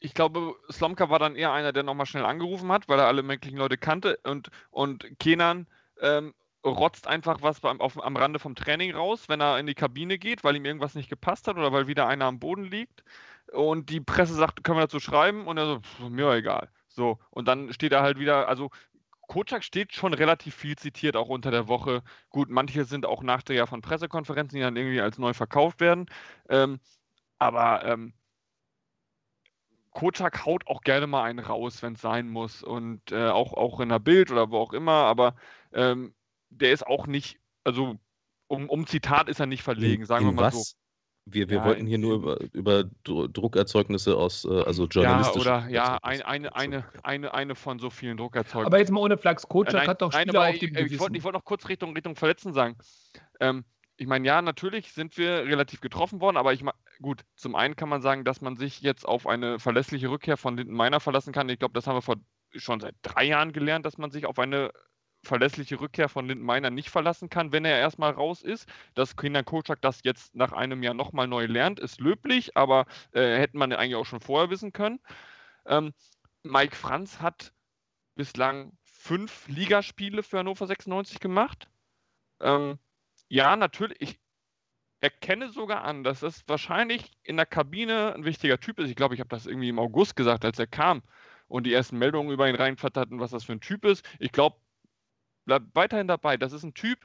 [0.00, 3.22] ich glaube, Slomka war dann eher einer, der nochmal schnell angerufen hat, weil er alle
[3.22, 5.66] möglichen Leute kannte und, und Kenan
[6.00, 6.34] ähm,
[6.64, 10.18] rotzt einfach was beim, auf, am Rande vom Training raus, wenn er in die Kabine
[10.18, 13.04] geht, weil ihm irgendwas nicht gepasst hat oder weil wieder einer am Boden liegt.
[13.52, 15.46] Und die Presse sagt, können wir dazu schreiben?
[15.46, 16.70] Und er so, pff, mir egal.
[16.88, 18.70] So, und dann steht er halt wieder, also
[19.28, 22.02] Kocak steht schon relativ viel zitiert, auch unter der Woche.
[22.30, 26.06] Gut, manche sind auch Nachdreher von Pressekonferenzen, die dann irgendwie als neu verkauft werden.
[26.48, 26.80] Ähm,
[27.38, 28.14] aber ähm,
[29.92, 32.62] Kocak haut auch gerne mal einen raus, wenn es sein muss.
[32.62, 34.92] Und äh, auch, auch in der Bild oder wo auch immer.
[34.92, 35.34] Aber
[35.72, 36.14] ähm,
[36.50, 37.98] der ist auch nicht, also
[38.46, 40.70] um, um Zitat ist er nicht verlegen, sagen in wir mal was?
[40.70, 40.76] so.
[41.30, 45.44] Wir, wir ja, wollten hier nur über, über Druckerzeugnisse aus, äh, also journalistisch.
[45.44, 48.66] Ja, oder ja, ein, eine, eine, eine, eine von so vielen Druckerzeugnissen.
[48.66, 50.98] Aber jetzt mal ohne Flachs, Coach äh, hat doch Spieler nein, auf dem Ich, ich
[50.98, 52.78] wollte wollt noch kurz Richtung, Richtung Verletzen sagen.
[53.40, 53.64] Ähm,
[53.98, 56.64] ich meine, ja, natürlich sind wir relativ getroffen worden, aber ich
[57.02, 60.56] gut, zum einen kann man sagen, dass man sich jetzt auf eine verlässliche Rückkehr von
[60.56, 61.48] Linden Meiner verlassen kann.
[61.48, 62.16] Ich glaube, das haben wir vor
[62.54, 64.70] schon seit drei Jahren gelernt, dass man sich auf eine
[65.28, 68.68] verlässliche Rückkehr von Lindenmeiner nicht verlassen kann, wenn er erstmal raus ist.
[68.94, 73.38] Dass Kinder Kocak das jetzt nach einem Jahr nochmal neu lernt, ist löblich, aber äh,
[73.38, 74.98] hätte man eigentlich auch schon vorher wissen können.
[75.66, 75.92] Ähm,
[76.42, 77.52] Mike Franz hat
[78.16, 81.68] bislang fünf Ligaspiele für Hannover 96 gemacht.
[82.40, 82.78] Ähm,
[83.28, 84.00] ja, natürlich.
[84.00, 84.20] Ich
[85.00, 88.90] erkenne sogar an, dass es wahrscheinlich in der Kabine ein wichtiger Typ ist.
[88.90, 91.02] Ich glaube, ich habe das irgendwie im August gesagt, als er kam
[91.46, 94.04] und die ersten Meldungen über ihn reinflatterten, was das für ein Typ ist.
[94.18, 94.56] Ich glaube,
[95.48, 96.36] bleibt weiterhin dabei.
[96.36, 96.98] Das ist ein Typ,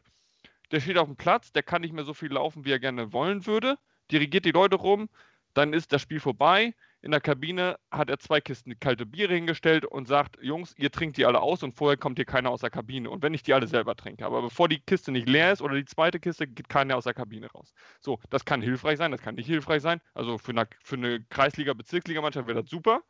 [0.72, 3.14] der steht auf dem Platz, der kann nicht mehr so viel laufen, wie er gerne
[3.14, 3.78] wollen würde,
[4.12, 5.10] dirigiert die Leute rum,
[5.54, 6.76] dann ist das Spiel vorbei.
[7.02, 11.16] In der Kabine hat er zwei Kisten kalte Biere hingestellt und sagt, Jungs, ihr trinkt
[11.18, 13.10] die alle aus und vorher kommt hier keiner aus der Kabine.
[13.10, 14.26] Und wenn ich die alle selber trinke.
[14.26, 17.14] Aber bevor die Kiste nicht leer ist oder die zweite Kiste, geht keiner aus der
[17.14, 17.74] Kabine raus.
[18.02, 20.02] So, das kann hilfreich sein, das kann nicht hilfreich sein.
[20.14, 23.04] Also für eine, für eine Kreisliga-Bezirksligamannschaft wäre das super.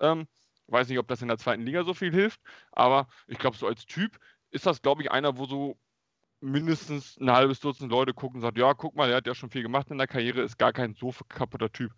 [0.00, 0.28] Ähm,
[0.68, 2.40] weiß nicht, ob das in der zweiten Liga so viel hilft,
[2.72, 4.18] aber ich glaube, so als Typ
[4.50, 5.76] ist das, glaube ich, einer, wo so
[6.40, 9.50] mindestens ein halbes Dutzend Leute gucken und sagen, ja, guck mal, der hat ja schon
[9.50, 11.92] viel gemacht in der Karriere, ist gar kein so kaputter Typ.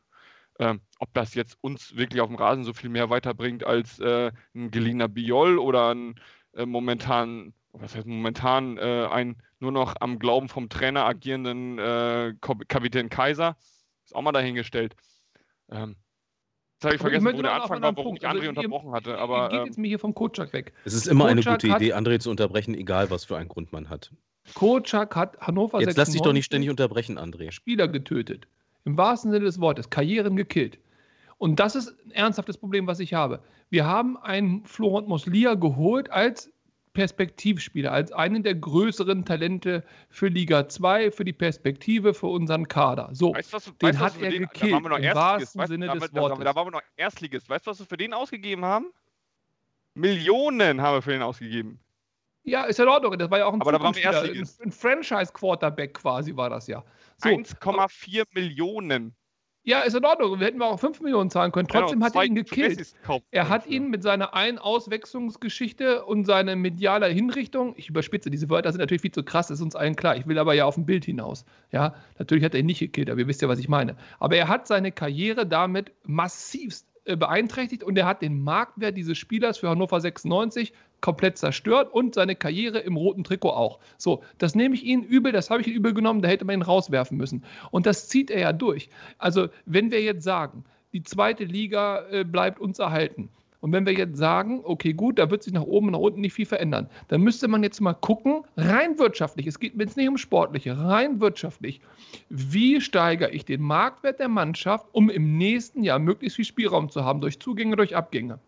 [0.58, 4.30] Ähm, ob das jetzt uns wirklich auf dem Rasen so viel mehr weiterbringt als äh,
[4.54, 6.20] ein geliehener Biol oder ein
[6.52, 12.34] äh, momentan, was heißt momentan, äh, ein nur noch am Glauben vom Trainer agierenden äh,
[12.40, 13.56] Kapitän Kaiser,
[14.04, 14.96] ist auch mal dahingestellt.
[15.70, 15.96] Ähm,
[16.80, 19.18] Jetzt habe ich vergessen, wo der Anfang war, warum ich André also, unterbrochen hatte.
[19.18, 20.72] Aber, geht jetzt mir hier vom Kotschak weg.
[20.86, 23.70] Es ist immer Kotschak eine gute Idee, André zu unterbrechen, egal was für einen Grund
[23.70, 24.10] man hat.
[24.54, 27.50] Kotschak hat Hannover Jetzt lass dich doch nicht ständig unterbrechen, André.
[27.50, 28.46] Spieler getötet.
[28.86, 29.90] Im wahrsten Sinne des Wortes.
[29.90, 30.78] Karrieren gekillt.
[31.36, 33.42] Und das ist ein ernsthaftes Problem, was ich habe.
[33.68, 36.50] Wir haben einen Florent Moslia geholt als
[36.92, 43.10] Perspektivspieler, als einen der größeren Talente für Liga 2, für die Perspektive, für unseren Kader.
[43.12, 46.20] So, weißt, was, den weißt, hat er den, gekillt, im wahrsten Sinne da, des da,
[46.20, 46.44] Wortes.
[46.44, 47.48] Da, waren wir noch Erstligist.
[47.48, 48.92] Weißt du, was wir für den ausgegeben haben?
[49.94, 51.78] Millionen haben wir für den ausgegeben.
[52.42, 53.18] Ja, ist ja in Ordnung.
[53.18, 54.60] Das war ja auch ein, Aber da waren wir Erstligist.
[54.60, 56.82] ein, ein Franchise-Quarterback quasi war das ja.
[57.18, 57.28] So.
[57.28, 59.14] 1,4 Millionen.
[59.62, 60.40] Ja, ist in Ordnung.
[60.40, 61.68] Wir hätten auch 5 Millionen zahlen können.
[61.68, 62.94] Trotzdem genau, hat er ihn gekillt.
[63.30, 68.80] Er hat ihn mit seiner Ein-Auswechslungsgeschichte und seiner medialer Hinrichtung, ich überspitze, diese Wörter sind
[68.80, 70.16] natürlich viel zu krass, ist uns allen klar.
[70.16, 71.44] Ich will aber ja auf ein Bild hinaus.
[71.72, 73.96] Ja, natürlich hat er ihn nicht gekillt, aber ihr wisst ja, was ich meine.
[74.18, 79.18] Aber er hat seine Karriere damit massivst äh, beeinträchtigt und er hat den Marktwert dieses
[79.18, 83.78] Spielers für Hannover 96 komplett zerstört und seine Karriere im roten Trikot auch.
[83.98, 86.56] So, das nehme ich Ihnen übel, das habe ich Ihnen übel genommen, da hätte man
[86.56, 87.44] ihn rauswerfen müssen.
[87.70, 88.88] Und das zieht er ja durch.
[89.18, 93.28] Also, wenn wir jetzt sagen, die zweite Liga äh, bleibt uns erhalten.
[93.60, 96.22] Und wenn wir jetzt sagen, okay, gut, da wird sich nach oben und nach unten
[96.22, 99.96] nicht viel verändern, dann müsste man jetzt mal gucken, rein wirtschaftlich, es geht mir jetzt
[99.98, 101.80] nicht um Sportliche, rein wirtschaftlich,
[102.30, 107.04] wie steigere ich den Marktwert der Mannschaft, um im nächsten Jahr möglichst viel Spielraum zu
[107.04, 108.38] haben, durch Zugänge, durch Abgänge.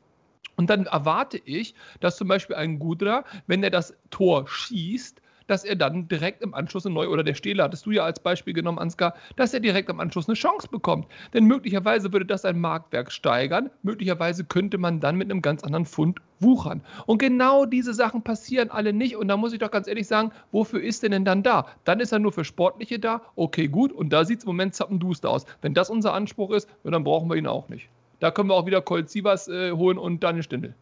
[0.57, 5.65] Und dann erwarte ich, dass zum Beispiel ein Gudra, wenn er das Tor schießt, dass
[5.65, 8.55] er dann direkt im Anschluss eine neue, oder der Stehler hattest du ja als Beispiel
[8.55, 11.07] genommen, Ansgar, dass er direkt im Anschluss eine Chance bekommt.
[11.35, 15.85] Denn möglicherweise würde das ein Marktwerk steigern, möglicherweise könnte man dann mit einem ganz anderen
[15.85, 16.83] Fund wuchern.
[17.07, 19.17] Und genau diese Sachen passieren alle nicht.
[19.17, 21.67] Und da muss ich doch ganz ehrlich sagen, wofür ist er denn dann da?
[21.85, 23.23] Dann ist er nur für Sportliche da.
[23.37, 23.93] Okay, gut.
[23.93, 25.45] Und da sieht es im Moment zappenduster aus.
[25.61, 27.89] Wenn das unser Anspruch ist, dann brauchen wir ihn auch nicht.
[28.23, 30.77] Da können wir auch wieder Colt Sievers äh, holen und Daniel Stindl.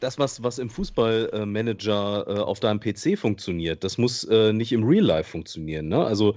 [0.00, 4.82] Das, was, was im Fußballmanager äh, auf deinem PC funktioniert, das muss äh, nicht im
[4.82, 5.86] Real Life funktionieren.
[5.86, 6.04] Ne?
[6.04, 6.36] Also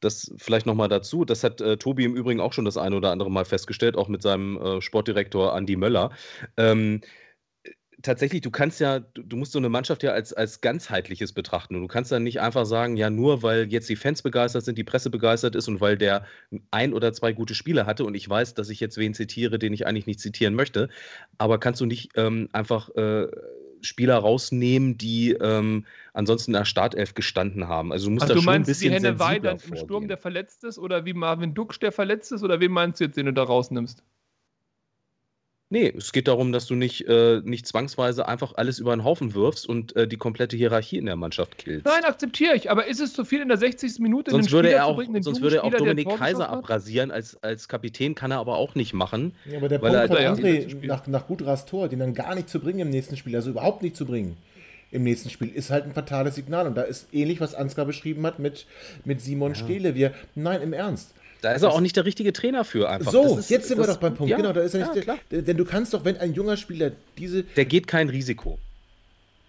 [0.00, 1.24] das vielleicht nochmal dazu.
[1.24, 4.08] Das hat äh, Tobi im Übrigen auch schon das eine oder andere Mal festgestellt, auch
[4.08, 6.10] mit seinem äh, Sportdirektor Andy Möller.
[6.58, 7.00] Ähm,
[8.04, 11.74] tatsächlich, du kannst ja, du, musst so eine Mannschaft ja als, als ganzheitliches betrachten.
[11.74, 14.78] Und du kannst dann nicht einfach sagen, ja, nur weil jetzt die Fans begeistert sind,
[14.78, 16.24] die Presse begeistert ist und weil der
[16.70, 19.72] ein oder zwei gute Spiele hatte und ich weiß, dass ich jetzt wen zitiere, den
[19.72, 20.88] ich eigentlich nicht zitieren möchte,
[21.38, 23.26] aber kannst du nicht ähm, einfach äh,
[23.80, 27.92] Spieler rausnehmen, die ähm, ansonsten in der Startelf gestanden haben.
[27.92, 30.08] Also du musst also da du schon meinst, ein bisschen wie Henne Weidand im Sturm,
[30.08, 33.16] der verletzt ist, oder wie Marvin Duksch, der verletzt ist, oder wen meinst du jetzt,
[33.16, 34.02] den du da rausnimmst?
[35.74, 39.34] Nee, es geht darum, dass du nicht, äh, nicht zwangsweise einfach alles über den Haufen
[39.34, 41.84] wirfst und äh, die komplette Hierarchie in der Mannschaft killst.
[41.84, 43.98] Nein, akzeptiere ich, aber ist es zu viel in der 60.
[43.98, 44.30] Minute?
[44.30, 48.14] Sonst würde er auch, bringen, sonst würde er auch Dominik Kaiser abrasieren als, als Kapitän,
[48.14, 49.34] kann er aber auch nicht machen.
[49.50, 52.60] Ja, aber der Punkt von André nach, nach Gudras Tor, den dann gar nicht zu
[52.60, 54.36] bringen im nächsten Spiel, also überhaupt nicht zu bringen
[54.92, 56.68] im nächsten Spiel, ist halt ein fatales Signal.
[56.68, 58.66] Und da ist ähnlich, was Ansgar beschrieben hat mit,
[59.04, 59.56] mit Simon ja.
[59.56, 59.96] Stehle.
[59.96, 61.14] Wir, nein, im Ernst.
[61.44, 63.12] Da ist er auch nicht der richtige Trainer für einfach.
[63.12, 64.30] So, ist, jetzt sind wir doch beim Punkt.
[64.30, 66.56] Ja, genau, da ist er nicht ja, der, Denn du kannst doch, wenn ein junger
[66.56, 67.42] Spieler diese.
[67.42, 68.58] Der geht kein Risiko.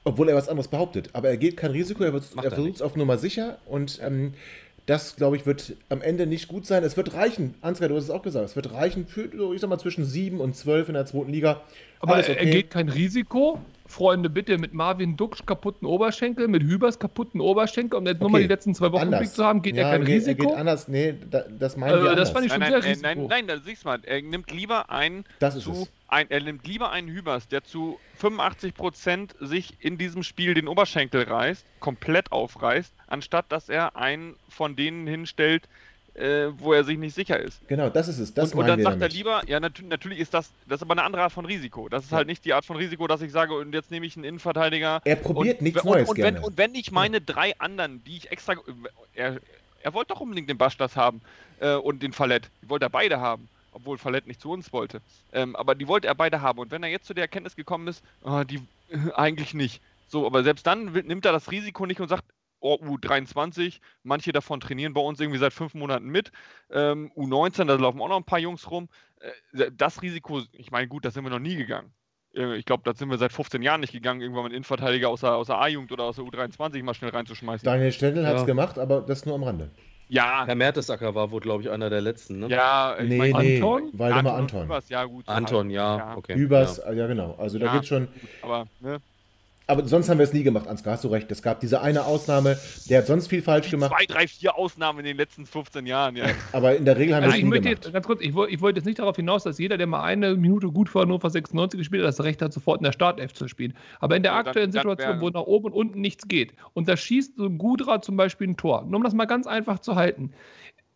[0.03, 1.09] Obwohl er was anderes behauptet.
[1.13, 4.33] Aber er geht kein Risiko, er, er versucht es auf Nummer sicher und ähm,
[4.85, 6.83] das, glaube ich, wird am Ende nicht gut sein.
[6.83, 9.69] Es wird reichen, Ansgar, du hast es auch gesagt, es wird reichen für, ich sag
[9.69, 11.61] mal, zwischen 7 und 12 in der zweiten Liga.
[12.01, 12.35] Aber okay.
[12.37, 17.99] er geht kein Risiko Freunde, bitte mit Marvin Ducksch kaputten Oberschenkel, mit Hübers kaputten Oberschenkel,
[17.99, 18.23] um jetzt okay.
[18.23, 20.43] nur mal die letzten zwei Wochen Blick zu haben, geht ja, er kein geht, Risiko?
[20.43, 22.79] Er geht anders, nee, da, das meinen äh, wir Das fand ich schon nein, sehr
[22.79, 23.07] nein, Risiko.
[23.07, 26.41] Nein, nein, da siehst du mal, er nimmt lieber einen das ist zu, ein, er
[26.41, 32.31] nimmt lieber einen Hübers, der zu 85% sich in diesem Spiel den Oberschenkel reißt, komplett
[32.31, 35.67] aufreißt, anstatt dass er einen von denen hinstellt,
[36.15, 37.67] äh, wo er sich nicht sicher ist.
[37.67, 38.33] Genau, das ist es.
[38.33, 39.11] Das und, und dann sagt damit.
[39.11, 41.89] er lieber, ja, nat natürlich ist das, das ist aber eine andere Art von Risiko.
[41.89, 42.17] Das ist ja.
[42.17, 45.01] halt nicht die Art von Risiko, dass ich sage, und jetzt nehme ich einen Innenverteidiger.
[45.03, 46.37] Er probiert und, nichts und, Neues und, gerne.
[46.37, 48.55] Wenn, und wenn ich meine drei anderen, die ich extra,
[49.13, 49.37] er,
[49.81, 51.21] er wollte doch unbedingt den Bastas haben
[51.59, 52.49] äh, und den Fallett.
[52.61, 55.01] Die wollte er beide haben obwohl Fallett nicht zu uns wollte.
[55.33, 56.59] Ähm, aber die wollte er beide haben.
[56.59, 59.81] Und wenn er jetzt zu der Erkenntnis gekommen ist, oh, die äh, eigentlich nicht.
[60.07, 62.23] So, aber selbst dann nimmt er das Risiko nicht und sagt,
[62.73, 66.31] U23, manche davon trainieren bei uns irgendwie seit fünf Monaten mit.
[66.71, 68.89] Ähm, U19, da laufen auch noch ein paar Jungs rum.
[69.53, 71.93] Äh, das Risiko, ich meine, gut, da sind wir noch nie gegangen.
[72.35, 75.09] Äh, ich glaube, da sind wir seit 15 Jahren nicht gegangen, irgendwann mal einen Innenverteidiger
[75.09, 77.65] aus der, aus der A-Jugend oder aus der U23 mal schnell reinzuschmeißen.
[77.65, 78.45] Daniel Stendel hat es Ja.
[78.45, 79.69] gemacht, aber das nur am Rande.
[80.07, 82.39] Ja, Herr Mertesacker war wohl, glaube ich, einer der letzten.
[82.39, 82.47] Ne?
[82.49, 83.89] ja, ich Nee, mein, nee, Anton?
[83.93, 84.65] Waldemar und Anton.
[84.65, 85.27] Übers, ja, gut.
[85.27, 86.15] Anton, ja, Ja.
[86.17, 86.35] okay.
[86.35, 86.91] Übers, ja.
[86.91, 87.07] ja.
[87.07, 87.33] genau.
[87.39, 87.73] Also da Ja.
[87.73, 88.07] geht's schon.
[88.43, 88.99] Aber, ne?
[89.67, 91.31] Aber sonst haben wir es nie gemacht, Ansgar, hast du recht.
[91.31, 92.57] Es gab diese eine Ausnahme,
[92.89, 96.15] der hat sonst viel falsch gemacht, Zwei, drei, vier Ausnahmen in den letzten 15 Jahren,
[96.15, 96.25] ja.
[96.51, 97.83] aber in der Regel haben wir Also es ich nie möchte gemacht.
[97.85, 100.03] jetzt ganz kurz, ich, woll- ich wollte jetzt nicht darauf hinaus, dass jeder, der mal
[100.03, 103.33] eine Minute gut vor Hannover 96 gespielt hat, das Recht hat, sofort in der Startelf
[103.33, 103.73] zu spielen.
[103.99, 106.27] Aber in der Ja, dann- aktuellen dann Situation, wär- wo nach oben und unten nichts
[106.27, 109.25] geht, und da schießt so ein Gudra zum Beispiel ein Tor, nur um das mal
[109.25, 110.31] ganz einfach zu halten.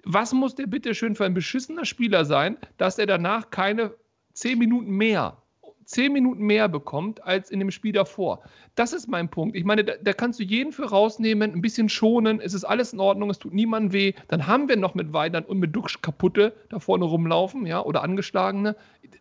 [0.03, 3.93] Was muss der bitte schön für ein beschissener Spieler sein, dass er danach keine
[4.33, 5.41] 10 Minuten mehr,
[5.89, 8.43] 10 Minuten mehr bekommt als in dem Spiel davor?
[8.75, 9.55] Das ist mein Punkt.
[9.55, 12.93] Ich meine, da, da kannst du jeden für rausnehmen, ein bisschen schonen, es ist alles
[12.93, 14.13] in Ordnung, es tut niemandem weh.
[14.27, 18.03] Dann haben wir noch mit Weidern und mit Duxch kaputte da vorne rumlaufen, ja, oder
[18.03, 18.75] angeschlagene.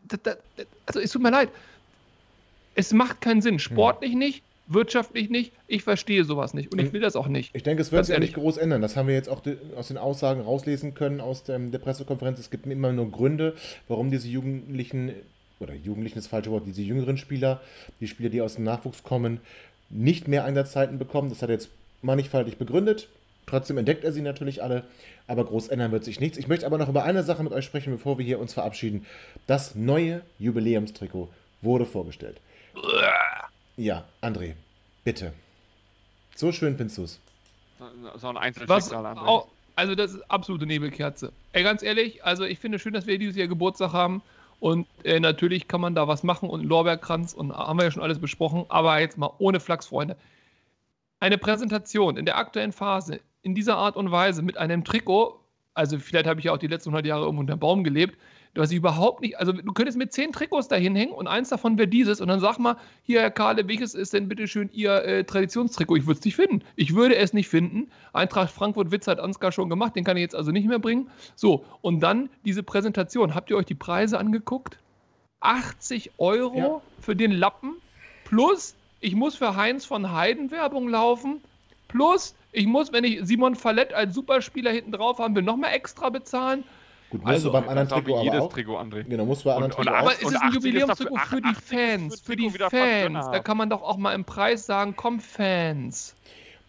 [0.08, 0.32] Da, da,
[0.84, 1.48] also es tut mir leid.
[2.74, 3.58] Es macht keinen Sinn.
[3.58, 5.52] Sportlich nicht, wirtschaftlich nicht.
[5.68, 7.50] Ich verstehe sowas nicht und ich will das auch nicht.
[7.54, 8.44] Ich denke, es wird Ganz sich ja nicht ehrlich.
[8.44, 8.82] groß ändern.
[8.82, 9.40] Das haben wir jetzt auch
[9.74, 12.38] aus den Aussagen rauslesen können, aus der Pressekonferenz.
[12.38, 13.54] Es gibt immer nur Gründe,
[13.88, 15.12] warum diese Jugendlichen,
[15.60, 17.60] oder Jugendlichen ist das falsche Wort, diese jüngeren Spieler,
[18.00, 19.40] die Spieler, die aus dem Nachwuchs kommen,
[19.90, 21.30] nicht mehr Einsatzzeiten bekommen.
[21.30, 21.70] Das hat er jetzt
[22.02, 23.08] mannigfaltig begründet.
[23.46, 24.84] Trotzdem entdeckt er sie natürlich alle,
[25.26, 26.36] aber groß ändern wird sich nichts.
[26.36, 29.06] Ich möchte aber noch über eine Sache mit euch sprechen, bevor wir hier uns verabschieden.
[29.46, 31.30] Das neue Jubiläumstrikot
[31.62, 32.40] wurde vorgestellt.
[33.76, 34.52] Ja, André,
[35.02, 35.32] bitte.
[36.36, 37.18] So schön findest du es.
[38.16, 39.02] So ein Einzelschicksal.
[39.02, 39.26] Was André.
[39.26, 41.32] auch, also das ist absolute Nebelkerze.
[41.52, 44.22] Ey, ganz ehrlich, also ich finde schön, dass wir dieses Jahr Geburtstag haben
[44.60, 48.02] und äh, natürlich kann man da was machen und Lorbeerkranz und haben wir ja schon
[48.02, 50.16] alles besprochen, aber jetzt mal ohne Flachs, Freunde.
[51.20, 55.38] Eine Präsentation in der aktuellen Phase in dieser Art und Weise mit einem Trikot,
[55.74, 58.18] also vielleicht habe ich ja auch die letzten 100 Jahre irgendwo unter Baum gelebt,
[58.54, 61.78] was ich überhaupt nicht, also du könntest mit zehn Trikots dahin hängen und eins davon
[61.78, 65.04] wäre dieses und dann sag mal, hier Herr Kahle, welches ist denn bitte schön Ihr
[65.04, 65.96] äh, Traditionstrikot?
[65.96, 66.62] Ich würde es nicht finden.
[66.76, 67.90] Ich würde es nicht finden.
[68.12, 71.10] Eintracht Frankfurt Witz hat Ansgar schon gemacht, den kann ich jetzt also nicht mehr bringen.
[71.36, 73.34] So, und dann diese Präsentation.
[73.34, 74.78] Habt ihr euch die Preise angeguckt?
[75.40, 76.80] 80 Euro Ja.
[77.00, 77.76] für den Lappen
[78.24, 81.40] plus ich muss für Heinz von Heiden Werbung laufen
[81.86, 86.08] plus ich muss, wenn ich Simon Fallett als Superspieler hinten drauf haben will, nochmal extra
[86.08, 86.64] bezahlen.
[87.10, 88.52] Gut, musst Also, du beim anderen Trikot wie jedes aber auch.
[88.52, 89.02] Trikot, André.
[89.04, 90.12] Genau, musst du bei anderen Und- und Trikot Aber auch.
[90.12, 93.26] es ist ein 80 ist Jubiläumstrikot dafür- für die 80 ist Fans, für die Fans.
[93.32, 96.14] Da kann man doch auch mal im Preis sagen, komm Fans.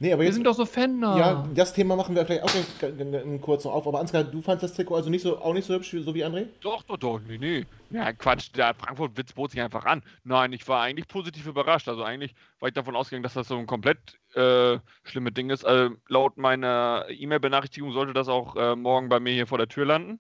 [0.02, 1.18] Nee, aber Wir jetzt, sind doch so Fender.
[1.18, 3.86] ja, das Thema machen wir vielleicht auch kurz noch auf.
[3.86, 6.24] Aber Ansgar, du fandst das Trikot also nicht so, auch nicht so hübsch, so wie
[6.24, 6.46] André?
[6.62, 7.66] Doch, doch, doch, nee, nee.
[7.90, 10.02] Ja, Quatsch, der Frankfurt-Witz bot sich einfach an.
[10.24, 11.90] Nein, ich war eigentlich positiv überrascht.
[11.90, 13.98] Also eigentlich war ich davon ausgegangen, dass das so ein komplett
[14.36, 15.66] äh, schlimmes Ding ist.
[15.66, 19.86] Also, laut meiner E-Mail-Benachrichtigung sollte das auch äh, morgen bei mir hier vor der Tür
[19.86, 20.20] landen.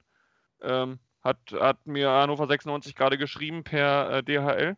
[0.62, 4.78] Ähm, hat, hat mir Hannover 96 gerade geschrieben per äh, DHL.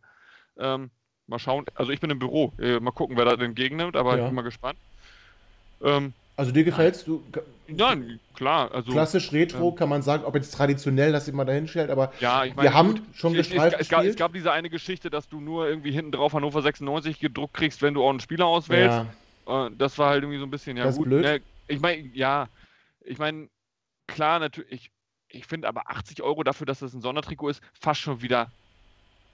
[0.58, 0.90] Ähm,
[1.28, 1.66] mal schauen.
[1.76, 2.54] Also ich bin im Büro.
[2.60, 4.20] Äh, mal gucken, wer da entgegennimmt, aber Ja.
[4.20, 4.78] ich bin mal gespannt.
[5.84, 7.04] Ähm, Also dir gefällt's?
[7.06, 7.24] Du,
[7.68, 8.72] nein, klar.
[8.74, 12.12] Also, klassisch Retro ähm, kann man sagen, ob jetzt traditionell, das immer dahin stellt, aber
[12.20, 14.52] Ja, ich wir meine, haben gut, schon es- gestreift es, es, gab, es gab diese
[14.52, 18.10] eine Geschichte, dass du nur irgendwie hinten drauf Hannover 96 gedruckt kriegst, wenn du auch
[18.10, 19.00] einen Spieler auswählst.
[19.48, 21.08] ja, Äh, Das war halt irgendwie so ein bisschen, ja Das ist gut.
[21.08, 21.24] blöd.
[21.24, 22.48] Ne, ich meine, ja,
[23.02, 23.50] ich meine,
[24.08, 24.92] klar, natürlich,
[25.32, 28.52] ich, finde aber 80 Euro dafür, dass das ein Sondertrikot ist, fast schon wieder,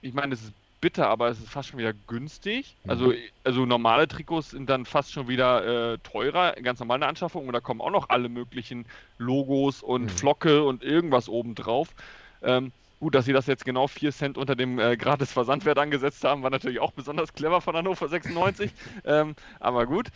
[0.00, 2.78] ich meine, es ist bitter, aber es ist fast schon wieder günstig.
[2.84, 2.90] Mhm.
[2.90, 3.12] Also,
[3.44, 7.60] also normale Trikots sind dann fast schon wieder äh, teurer, ganz normale Anschaffung und da
[7.60, 8.86] kommen auch noch alle möglichen
[9.18, 10.08] Logos und Mhm.
[10.08, 11.94] Flocke und irgendwas obendrauf.
[12.42, 16.24] Ähm, Gut, dass sie das jetzt genau 4 Cent unter dem äh, gratis Versandwert angesetzt
[16.24, 18.72] haben, war natürlich auch besonders clever von Hannover 96.
[19.04, 20.08] ähm, aber gut.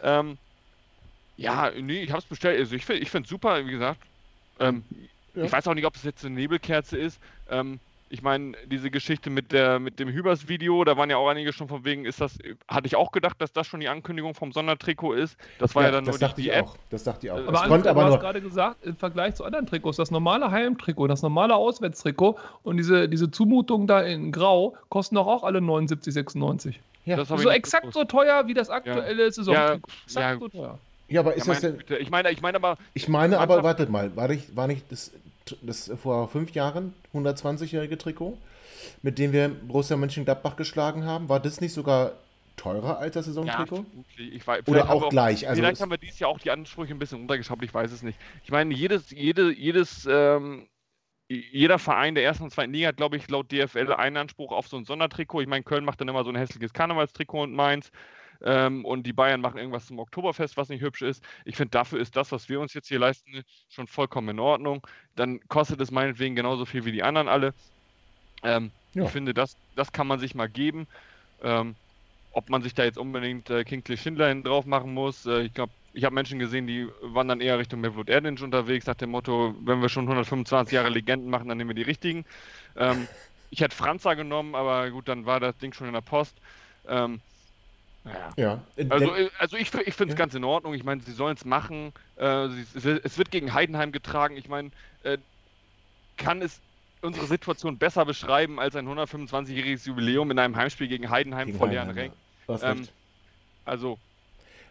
[0.00, 0.38] Ähm,
[1.36, 2.58] ja, nee, ich habe es bestellt.
[2.58, 4.02] Also ich finde es super, wie gesagt.
[4.58, 4.84] Ähm,
[5.34, 5.44] Ja.
[5.44, 7.20] Ich weiß auch nicht, ob es jetzt eine Nebelkerze ist.
[7.50, 7.78] Ähm,
[8.12, 11.68] ich meine, diese Geschichte mit, der, mit dem Hübers-Video, da waren ja auch einige schon
[11.68, 15.12] von wegen, ist das, hatte ich auch gedacht, dass das schon die Ankündigung vom Sondertrikot
[15.12, 15.36] ist.
[15.60, 16.64] Das war ja, dann das nur die, dachte die ich App.
[16.66, 16.76] auch.
[16.90, 17.38] Das dachte ich auch.
[17.38, 18.18] Aber Aber konnte aber du hast nur.
[18.20, 23.08] gerade gesagt, im Vergleich zu anderen Trikots, das normale Heimtrikot, das normale Auswärtstrikot und diese,
[23.08, 26.80] diese Zumutung da in Grau kosten doch auch alle 79, 96.
[27.04, 27.14] Ja.
[27.16, 27.94] Das So exakt gewusst.
[27.96, 29.88] so teuer wie das aktuelle Saisontrikot.
[29.88, 30.38] Ja, Exakt ja.
[30.40, 30.78] so teuer.
[31.10, 31.78] Ja, aber ist Ja, das denn.
[31.78, 31.96] Güte.
[31.98, 34.90] Ich meine, ich meine aber, Ich meine aber, Mannschaft- wartet mal, war nicht, war nicht
[34.90, 35.12] das,
[35.62, 38.38] das vor fünf Jahren 120-jährige Trikot,
[39.02, 41.28] mit dem wir Borussia Mönchengladbach geschlagen haben?
[41.28, 42.12] War das nicht sogar
[42.56, 43.84] teurer als das ja, Saisontrikot?
[43.84, 44.34] vermutlich.
[44.34, 46.94] ich weiß, Oder auch wir gleich, also vielleicht haben wir dieses Jahr auch die Ansprüche
[46.94, 48.18] ein bisschen runtergeschraubt, ich weiß es nicht.
[48.44, 50.68] Ich meine, jedes, jede, jedes, ähm,
[51.28, 54.66] jeder Verein der ersten und zweiten Liga hat, glaube ich, laut DFL einen Anspruch auf
[54.66, 55.42] so ein Sondertrikot.
[55.42, 57.90] Ich meine, Köln macht dann immer so ein hässliches Karnevalstrikot und Mainz.
[58.42, 61.22] Ähm, und die Bayern machen irgendwas zum Oktoberfest, was nicht hübsch ist.
[61.44, 64.86] Ich finde, dafür ist das, was wir uns jetzt hier leisten, schon vollkommen in Ordnung.
[65.16, 67.54] Dann kostet es meinetwegen genauso viel wie die anderen alle.
[68.42, 69.04] Ähm, ja.
[69.04, 70.86] Ich finde, das, das kann man sich mal geben.
[71.42, 71.74] Ähm,
[72.32, 75.72] ob man sich da jetzt unbedingt äh, Kingsley Schindler drauf machen muss, äh, ich glaube,
[75.92, 79.54] ich habe Menschen gesehen, die waren dann eher Richtung Mevlut Erdinch unterwegs, nach dem Motto,
[79.62, 82.24] wenn wir schon 125 Jahre Legenden machen, dann nehmen wir die richtigen.
[82.76, 83.08] Ähm,
[83.50, 86.36] ich hätte Franza genommen, aber gut, dann war das Ding schon in der Post.
[86.86, 87.20] Ähm,
[88.04, 88.32] ja.
[88.36, 88.60] ja.
[88.88, 90.24] Also, äh, also ich, ich finde es ja.
[90.24, 90.74] ganz in Ordnung.
[90.74, 91.92] Ich meine, sie sollen es machen.
[92.16, 94.36] Äh, es wird gegen Heidenheim getragen.
[94.36, 94.70] Ich meine,
[95.02, 95.18] äh,
[96.16, 96.60] kann es
[97.02, 101.68] unsere Situation besser beschreiben als ein 125-jähriges Jubiläum in einem Heimspiel gegen Heidenheim gegen vor
[101.68, 102.14] leeren Rängen?
[102.48, 102.88] Ähm,
[103.64, 103.98] also,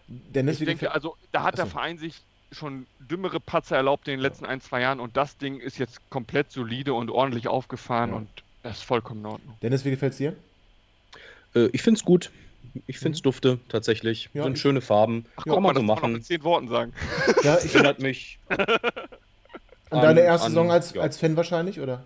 [0.07, 1.63] Dennis, ich denke, also da hat Achso.
[1.63, 2.21] der Verein sich
[2.51, 6.09] schon dümmere Patzer erlaubt in den letzten ein, zwei Jahren und das Ding ist jetzt
[6.09, 8.15] komplett solide und ordentlich aufgefahren ja.
[8.17, 8.30] und
[8.63, 9.57] das ist vollkommen in Ordnung.
[9.61, 10.36] Dennis, wie gefällt es dir?
[11.55, 12.32] Äh, ich finde es gut.
[12.88, 13.24] Ich finde es mhm.
[13.24, 14.30] dufte tatsächlich.
[14.34, 14.62] Ja, Sind ich...
[14.62, 15.26] schöne Farben.
[15.36, 16.16] Ach, Kann man so machen.
[16.16, 16.93] in zehn Worten sagen.
[17.43, 18.39] Ja, ich erinnert mich.
[19.91, 21.01] An deine erste an, Saison als, ja.
[21.01, 22.03] als Fan wahrscheinlich, oder?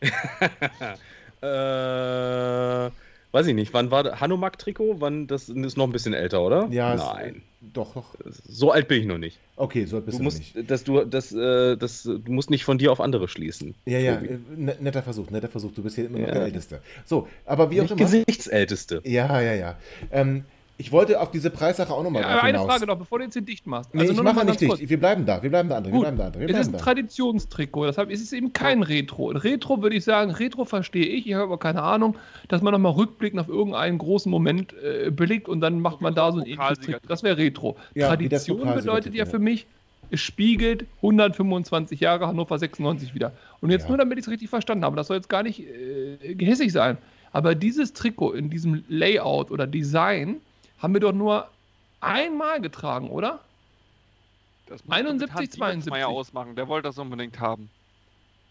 [1.42, 2.90] äh,
[3.32, 4.20] weiß ich nicht, wann war das?
[4.20, 4.96] Hanomag-Trikot?
[5.00, 6.68] Wann, das ist noch ein bisschen älter, oder?
[6.70, 7.42] Ja, Nein.
[7.60, 8.14] doch, doch.
[8.46, 9.38] So alt bin ich noch nicht.
[9.56, 10.70] Okay, so alt bist du, musst, nicht.
[10.70, 13.74] Dass du, das, äh, das, du musst nicht von dir auf andere schließen.
[13.86, 14.14] Ja, ja.
[14.14, 15.72] Äh, netter Versuch, netter Versuch.
[15.72, 16.34] Du bist hier immer noch ja.
[16.34, 16.80] der Älteste.
[17.04, 18.00] So, aber wie auch nicht immer.
[18.00, 19.00] Gesichtsälteste.
[19.04, 19.78] Ja, ja, ja.
[20.10, 20.44] Ähm,
[20.82, 22.66] ich wollte auf diese Preissache auch nochmal ja, eine hinaus.
[22.66, 23.94] Frage noch, bevor du jetzt hier dicht machst.
[23.94, 24.68] Nee, also ich mache nicht dicht.
[24.68, 24.80] Kurz.
[24.80, 25.40] Wir bleiben da.
[25.40, 25.92] Wir bleiben da, André.
[25.92, 26.40] Wir bleiben da, André.
[26.40, 26.78] Wir es ist ein da.
[26.78, 27.86] Traditionstrikot.
[27.86, 29.28] Deshalb ist es eben kein Retro.
[29.28, 31.28] Retro würde ich sagen, Retro verstehe ich.
[31.28, 32.16] Ich habe aber keine Ahnung,
[32.48, 36.32] dass man nochmal rückblickend auf irgendeinen großen Moment äh, belegt und dann macht man da
[36.32, 37.06] so ein ähnliches Trikot.
[37.06, 37.76] Das wäre Retro.
[37.94, 39.66] Ja, Tradition bedeutet ja für mich,
[40.10, 43.30] es spiegelt 125 Jahre Hannover 96 wieder.
[43.60, 43.88] Und jetzt ja.
[43.90, 46.98] nur, damit ich es richtig verstanden habe, das soll jetzt gar nicht äh, gehässig sein.
[47.30, 50.40] Aber dieses Trikot in diesem Layout oder Design
[50.82, 51.48] haben wir doch nur
[52.00, 53.40] einmal getragen, oder?
[54.66, 56.04] Das 71, 72.
[56.04, 57.70] ausmachen, der wollte das unbedingt haben.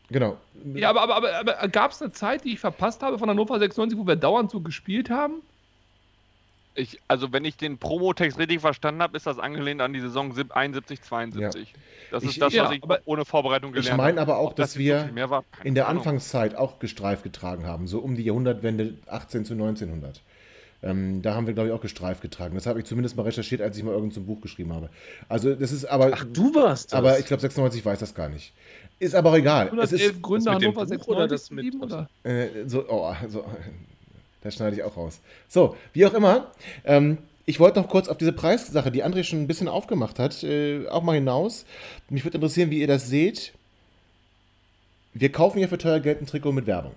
[0.09, 0.37] Genau.
[0.73, 3.59] Ja, aber, aber, aber, aber gab es eine Zeit, die ich verpasst habe von Hannover
[3.59, 5.41] 96, wo wir dauernd so gespielt haben?
[6.75, 10.33] Ich, also wenn ich den Promotext richtig verstanden habe, ist das angelehnt an die Saison
[10.49, 11.69] 71, 72.
[11.69, 11.79] Ja.
[12.11, 14.09] Das ist ich, das, was ja, ich ohne Vorbereitung gelernt habe.
[14.09, 15.99] Ich meine aber auch, dass das wir so war, in der Ahnung.
[15.99, 20.21] Anfangszeit auch gestreift getragen haben, so um die Jahrhundertwende 18 zu 1900.
[20.83, 22.55] Ähm, da haben wir, glaube ich, auch gestreift getragen.
[22.55, 24.89] Das habe ich zumindest mal recherchiert, als ich mal irgendein Buch geschrieben habe.
[25.29, 26.11] Also, das ist aber.
[26.13, 26.97] Ach, du warst das.
[26.97, 28.51] Aber ich glaube, 96 weiß das gar nicht.
[28.97, 29.65] Ist aber auch egal.
[29.65, 32.09] 111 es ist, Gründe Hannover 96 oder das mit, oder?
[32.23, 33.45] Äh, so, oh, so,
[34.41, 35.19] das schneide ich auch raus.
[35.47, 36.51] So, wie auch immer.
[36.83, 40.43] Ähm, ich wollte noch kurz auf diese Preissache, die André schon ein bisschen aufgemacht hat,
[40.43, 41.65] äh, auch mal hinaus.
[42.09, 43.53] Mich würde interessieren, wie ihr das seht.
[45.13, 46.93] Wir kaufen ja für teuer Geld ein Trikot mit Werbung.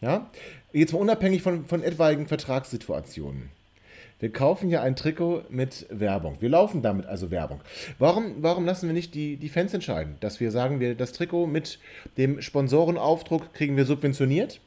[0.00, 0.30] Ja?
[0.72, 3.50] Jetzt mal unabhängig von, von etwaigen Vertragssituationen.
[4.20, 6.36] Wir kaufen ja ein Trikot mit Werbung.
[6.40, 7.60] Wir laufen damit also Werbung.
[7.98, 10.16] Warum, warum lassen wir nicht die, die Fans entscheiden?
[10.20, 11.78] Dass wir sagen, wir das Trikot mit
[12.16, 14.60] dem Sponsorenaufdruck kriegen wir subventioniert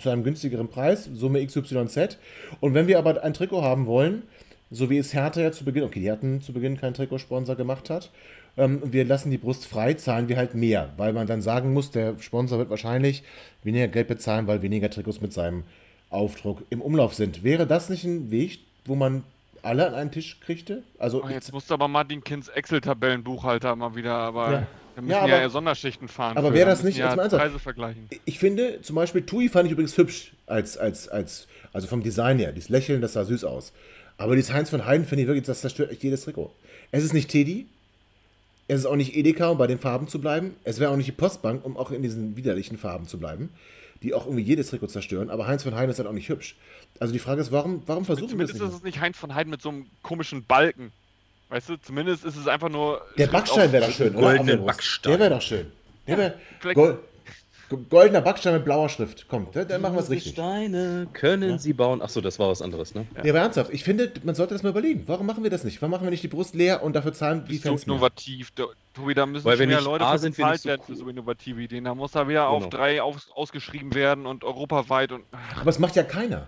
[0.00, 2.18] zu einem günstigeren Preis, Summe XYZ.
[2.60, 4.22] Und wenn wir aber ein Trikot haben wollen,
[4.70, 7.90] so wie es Hertha ja zu Beginn, okay, die hatten zu Beginn keinen Trikotsponsor gemacht
[7.90, 8.10] hat,
[8.58, 11.90] ähm, wir lassen die Brust frei, zahlen wir halt mehr, weil man dann sagen muss,
[11.90, 13.22] der Sponsor wird wahrscheinlich
[13.62, 15.62] weniger Geld bezahlen, weil weniger Trikots mit seinem
[16.10, 17.44] Aufdruck im Umlauf sind.
[17.44, 19.22] Wäre das nicht ein Weg, wo man
[19.62, 20.82] alle an einen Tisch kriegte?
[20.98, 24.66] Also oh, jetzt musste aber Martin Kins Excel-Tabellenbuchhalter mal wieder, aber ja.
[24.94, 26.36] wir müssen ja, aber, ja Sonderschichten fahren.
[26.36, 28.08] Aber wäre das nicht, ja Preise vergleichen.
[28.24, 32.38] Ich finde, zum Beispiel Tui fand ich übrigens hübsch, als, als, als, also vom Design
[32.38, 32.52] her.
[32.52, 33.72] Dieses Lächeln, das sah süß aus.
[34.16, 36.52] Aber dieses Heinz von Heiden finde ich wirklich, das zerstört echt jedes Trikot.
[36.90, 37.66] Es ist nicht Teddy,
[38.68, 40.54] es ist auch nicht Edeka, um bei den Farben zu bleiben.
[40.62, 43.48] Es wäre auch nicht die Postbank, um auch in diesen widerlichen Farben zu bleiben,
[44.02, 45.30] die auch irgendwie jedes Trikot zerstören.
[45.30, 46.54] Aber Heinz von Heiden ist halt auch nicht hübsch.
[47.00, 48.58] Also die Frage ist, warum, warum versuchen wir das nicht?
[48.58, 50.92] Zumindest ist es nicht Heinz von Heiden mit so einem komischen Balken.
[51.48, 53.00] Weißt du, zumindest ist es einfach nur.
[53.16, 54.56] Der Backstein wäre doch schön, oder?
[54.58, 55.12] Backstein.
[55.12, 55.66] Der wäre doch schön.
[56.06, 56.34] Der wäre.
[56.62, 56.98] Ja,
[57.90, 59.26] Goldener Backstein mit blauer Schrift.
[59.28, 60.32] Komm, dann, machen wir es richtig.
[60.32, 61.58] Steine können ja.
[61.58, 62.00] sie bauen.
[62.00, 63.06] Achso, das war was anderes, ne?
[63.16, 63.24] Ja.
[63.24, 65.02] ja, aber ernsthaft, ich finde, man sollte das mal überlegen.
[65.06, 65.82] Warum machen wir das nicht?
[65.82, 68.52] Warum machen wir nicht die Brust leer und dafür zahlen die Fans so innovativ.
[68.56, 68.68] Mehr?
[68.94, 70.96] Tobi, da müssen Weil wir mehr Leute A sind bezahlt werden so cool.
[70.96, 71.84] für so innovative Ideen.
[71.84, 72.56] Da muss da wieder genau.
[72.56, 75.24] auf drei aus, ausgeschrieben werden und europaweit und.
[75.60, 76.46] Aber es macht ja keiner.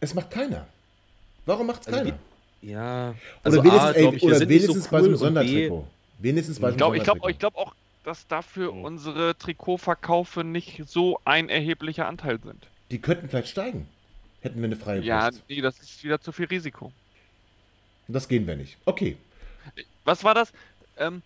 [0.00, 0.66] Es macht keiner.
[1.44, 2.18] Warum macht es also keiner?
[2.62, 3.14] Die, ja.
[3.42, 5.86] Also oder wenigstens, A, ey, oder wenigstens so cool bei so einem Sondertrikot.
[6.18, 7.74] Wenigstens bei so einem Ich glaube glaub auch,
[8.08, 8.84] dass dafür mhm.
[8.84, 12.66] unsere Trikotverkaufe nicht so ein erheblicher Anteil sind.
[12.90, 13.86] Die könnten vielleicht steigen.
[14.40, 15.44] Hätten wir eine freie Ja, Brust.
[15.48, 16.90] nee, das ist wieder zu viel Risiko.
[18.08, 18.78] Das gehen wir nicht.
[18.86, 19.18] Okay.
[20.04, 20.54] Was war das?
[20.96, 21.20] Ähm,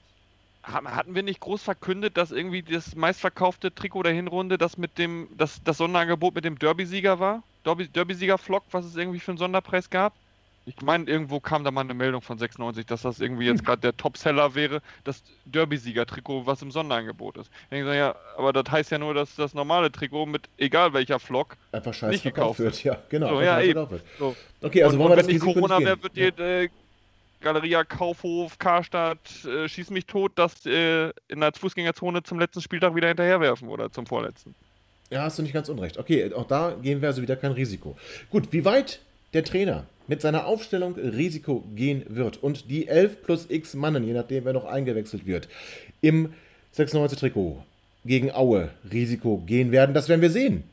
[0.65, 5.29] hatten wir nicht groß verkündet, dass irgendwie das meistverkaufte Trikot der Hinrunde das mit dem,
[5.39, 7.45] das, das Sonderangebot mit dem Derby-Sieger war?
[7.65, 10.15] Derby-Sieger-Flock, was es irgendwie für einen Sonderpreis gab?
[10.65, 13.81] Ich meine, irgendwo kam da mal eine Meldung von 96, dass das irgendwie jetzt gerade
[13.81, 17.51] der Topseller wäre, das Derby-Sieger-Trikot, was im Sonderangebot ist.
[17.65, 21.19] Ich denke, ja, aber das heißt ja nur, dass das normale Trikot mit egal welcher
[21.19, 22.83] Flock einfach scheiße nicht gekauft wird.
[22.85, 23.31] Ja, genau.
[23.31, 23.87] So, ja, eben.
[24.19, 24.37] So.
[24.61, 26.31] Okay, also und, wollen wir und das wenn nicht Corona wäre, wird ja.
[26.31, 26.69] die äh,
[27.41, 32.95] Galeria Kaufhof, Karstadt, äh, schieß mich tot, das äh, in der Fußgängerzone zum letzten Spieltag
[32.95, 34.55] wieder hinterherwerfen oder zum vorletzten.
[35.11, 35.99] Ja, hast du nicht ganz unrecht.
[35.99, 37.97] Okay, auch da gehen wir also wieder kein Risiko.
[38.31, 39.01] Gut, wie weit
[39.33, 44.13] der Trainer mit seiner Aufstellung Risiko gehen wird und die 11 plus x Mannen, je
[44.13, 45.49] nachdem wer noch eingewechselt wird,
[46.01, 46.33] im
[46.73, 47.63] 96 Trikot
[48.05, 50.65] gegen Aue Risiko gehen werden, das werden wir sehen.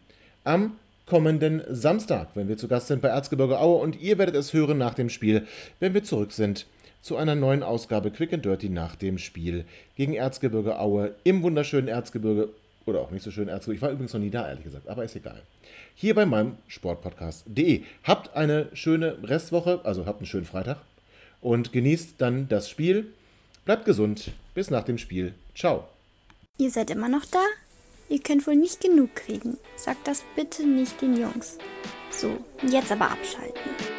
[0.43, 0.73] Am
[1.05, 4.77] kommenden Samstag, wenn wir zu Gast sind bei Erzgebirge Aue und ihr werdet es hören
[4.77, 5.45] nach dem Spiel,
[5.79, 6.65] wenn wir zurück sind
[7.01, 11.87] zu einer neuen Ausgabe Quick and Dirty nach dem Spiel gegen Erzgebirge Aue im wunderschönen
[11.87, 12.49] Erzgebirge
[12.85, 13.77] oder auch nicht so schön Erzgebirge.
[13.77, 15.41] Ich war übrigens noch nie da, ehrlich gesagt, aber ist egal
[15.99, 17.83] hier bei meinem Sportpodcast.de.
[18.05, 20.77] Habt eine schöne Restwoche, also habt einen schönen Freitag
[21.41, 23.13] und genießt dann das Spiel.
[23.65, 24.31] Bleibt gesund.
[24.53, 25.33] Bis nach dem Spiel.
[25.53, 25.89] Ciao.
[26.57, 27.43] Ihr seid immer noch da?
[28.07, 29.57] Ihr könnt wohl nicht genug kriegen.
[29.75, 31.57] Sagt das bitte nicht den Jungs.
[32.11, 33.98] So, jetzt aber abschalten.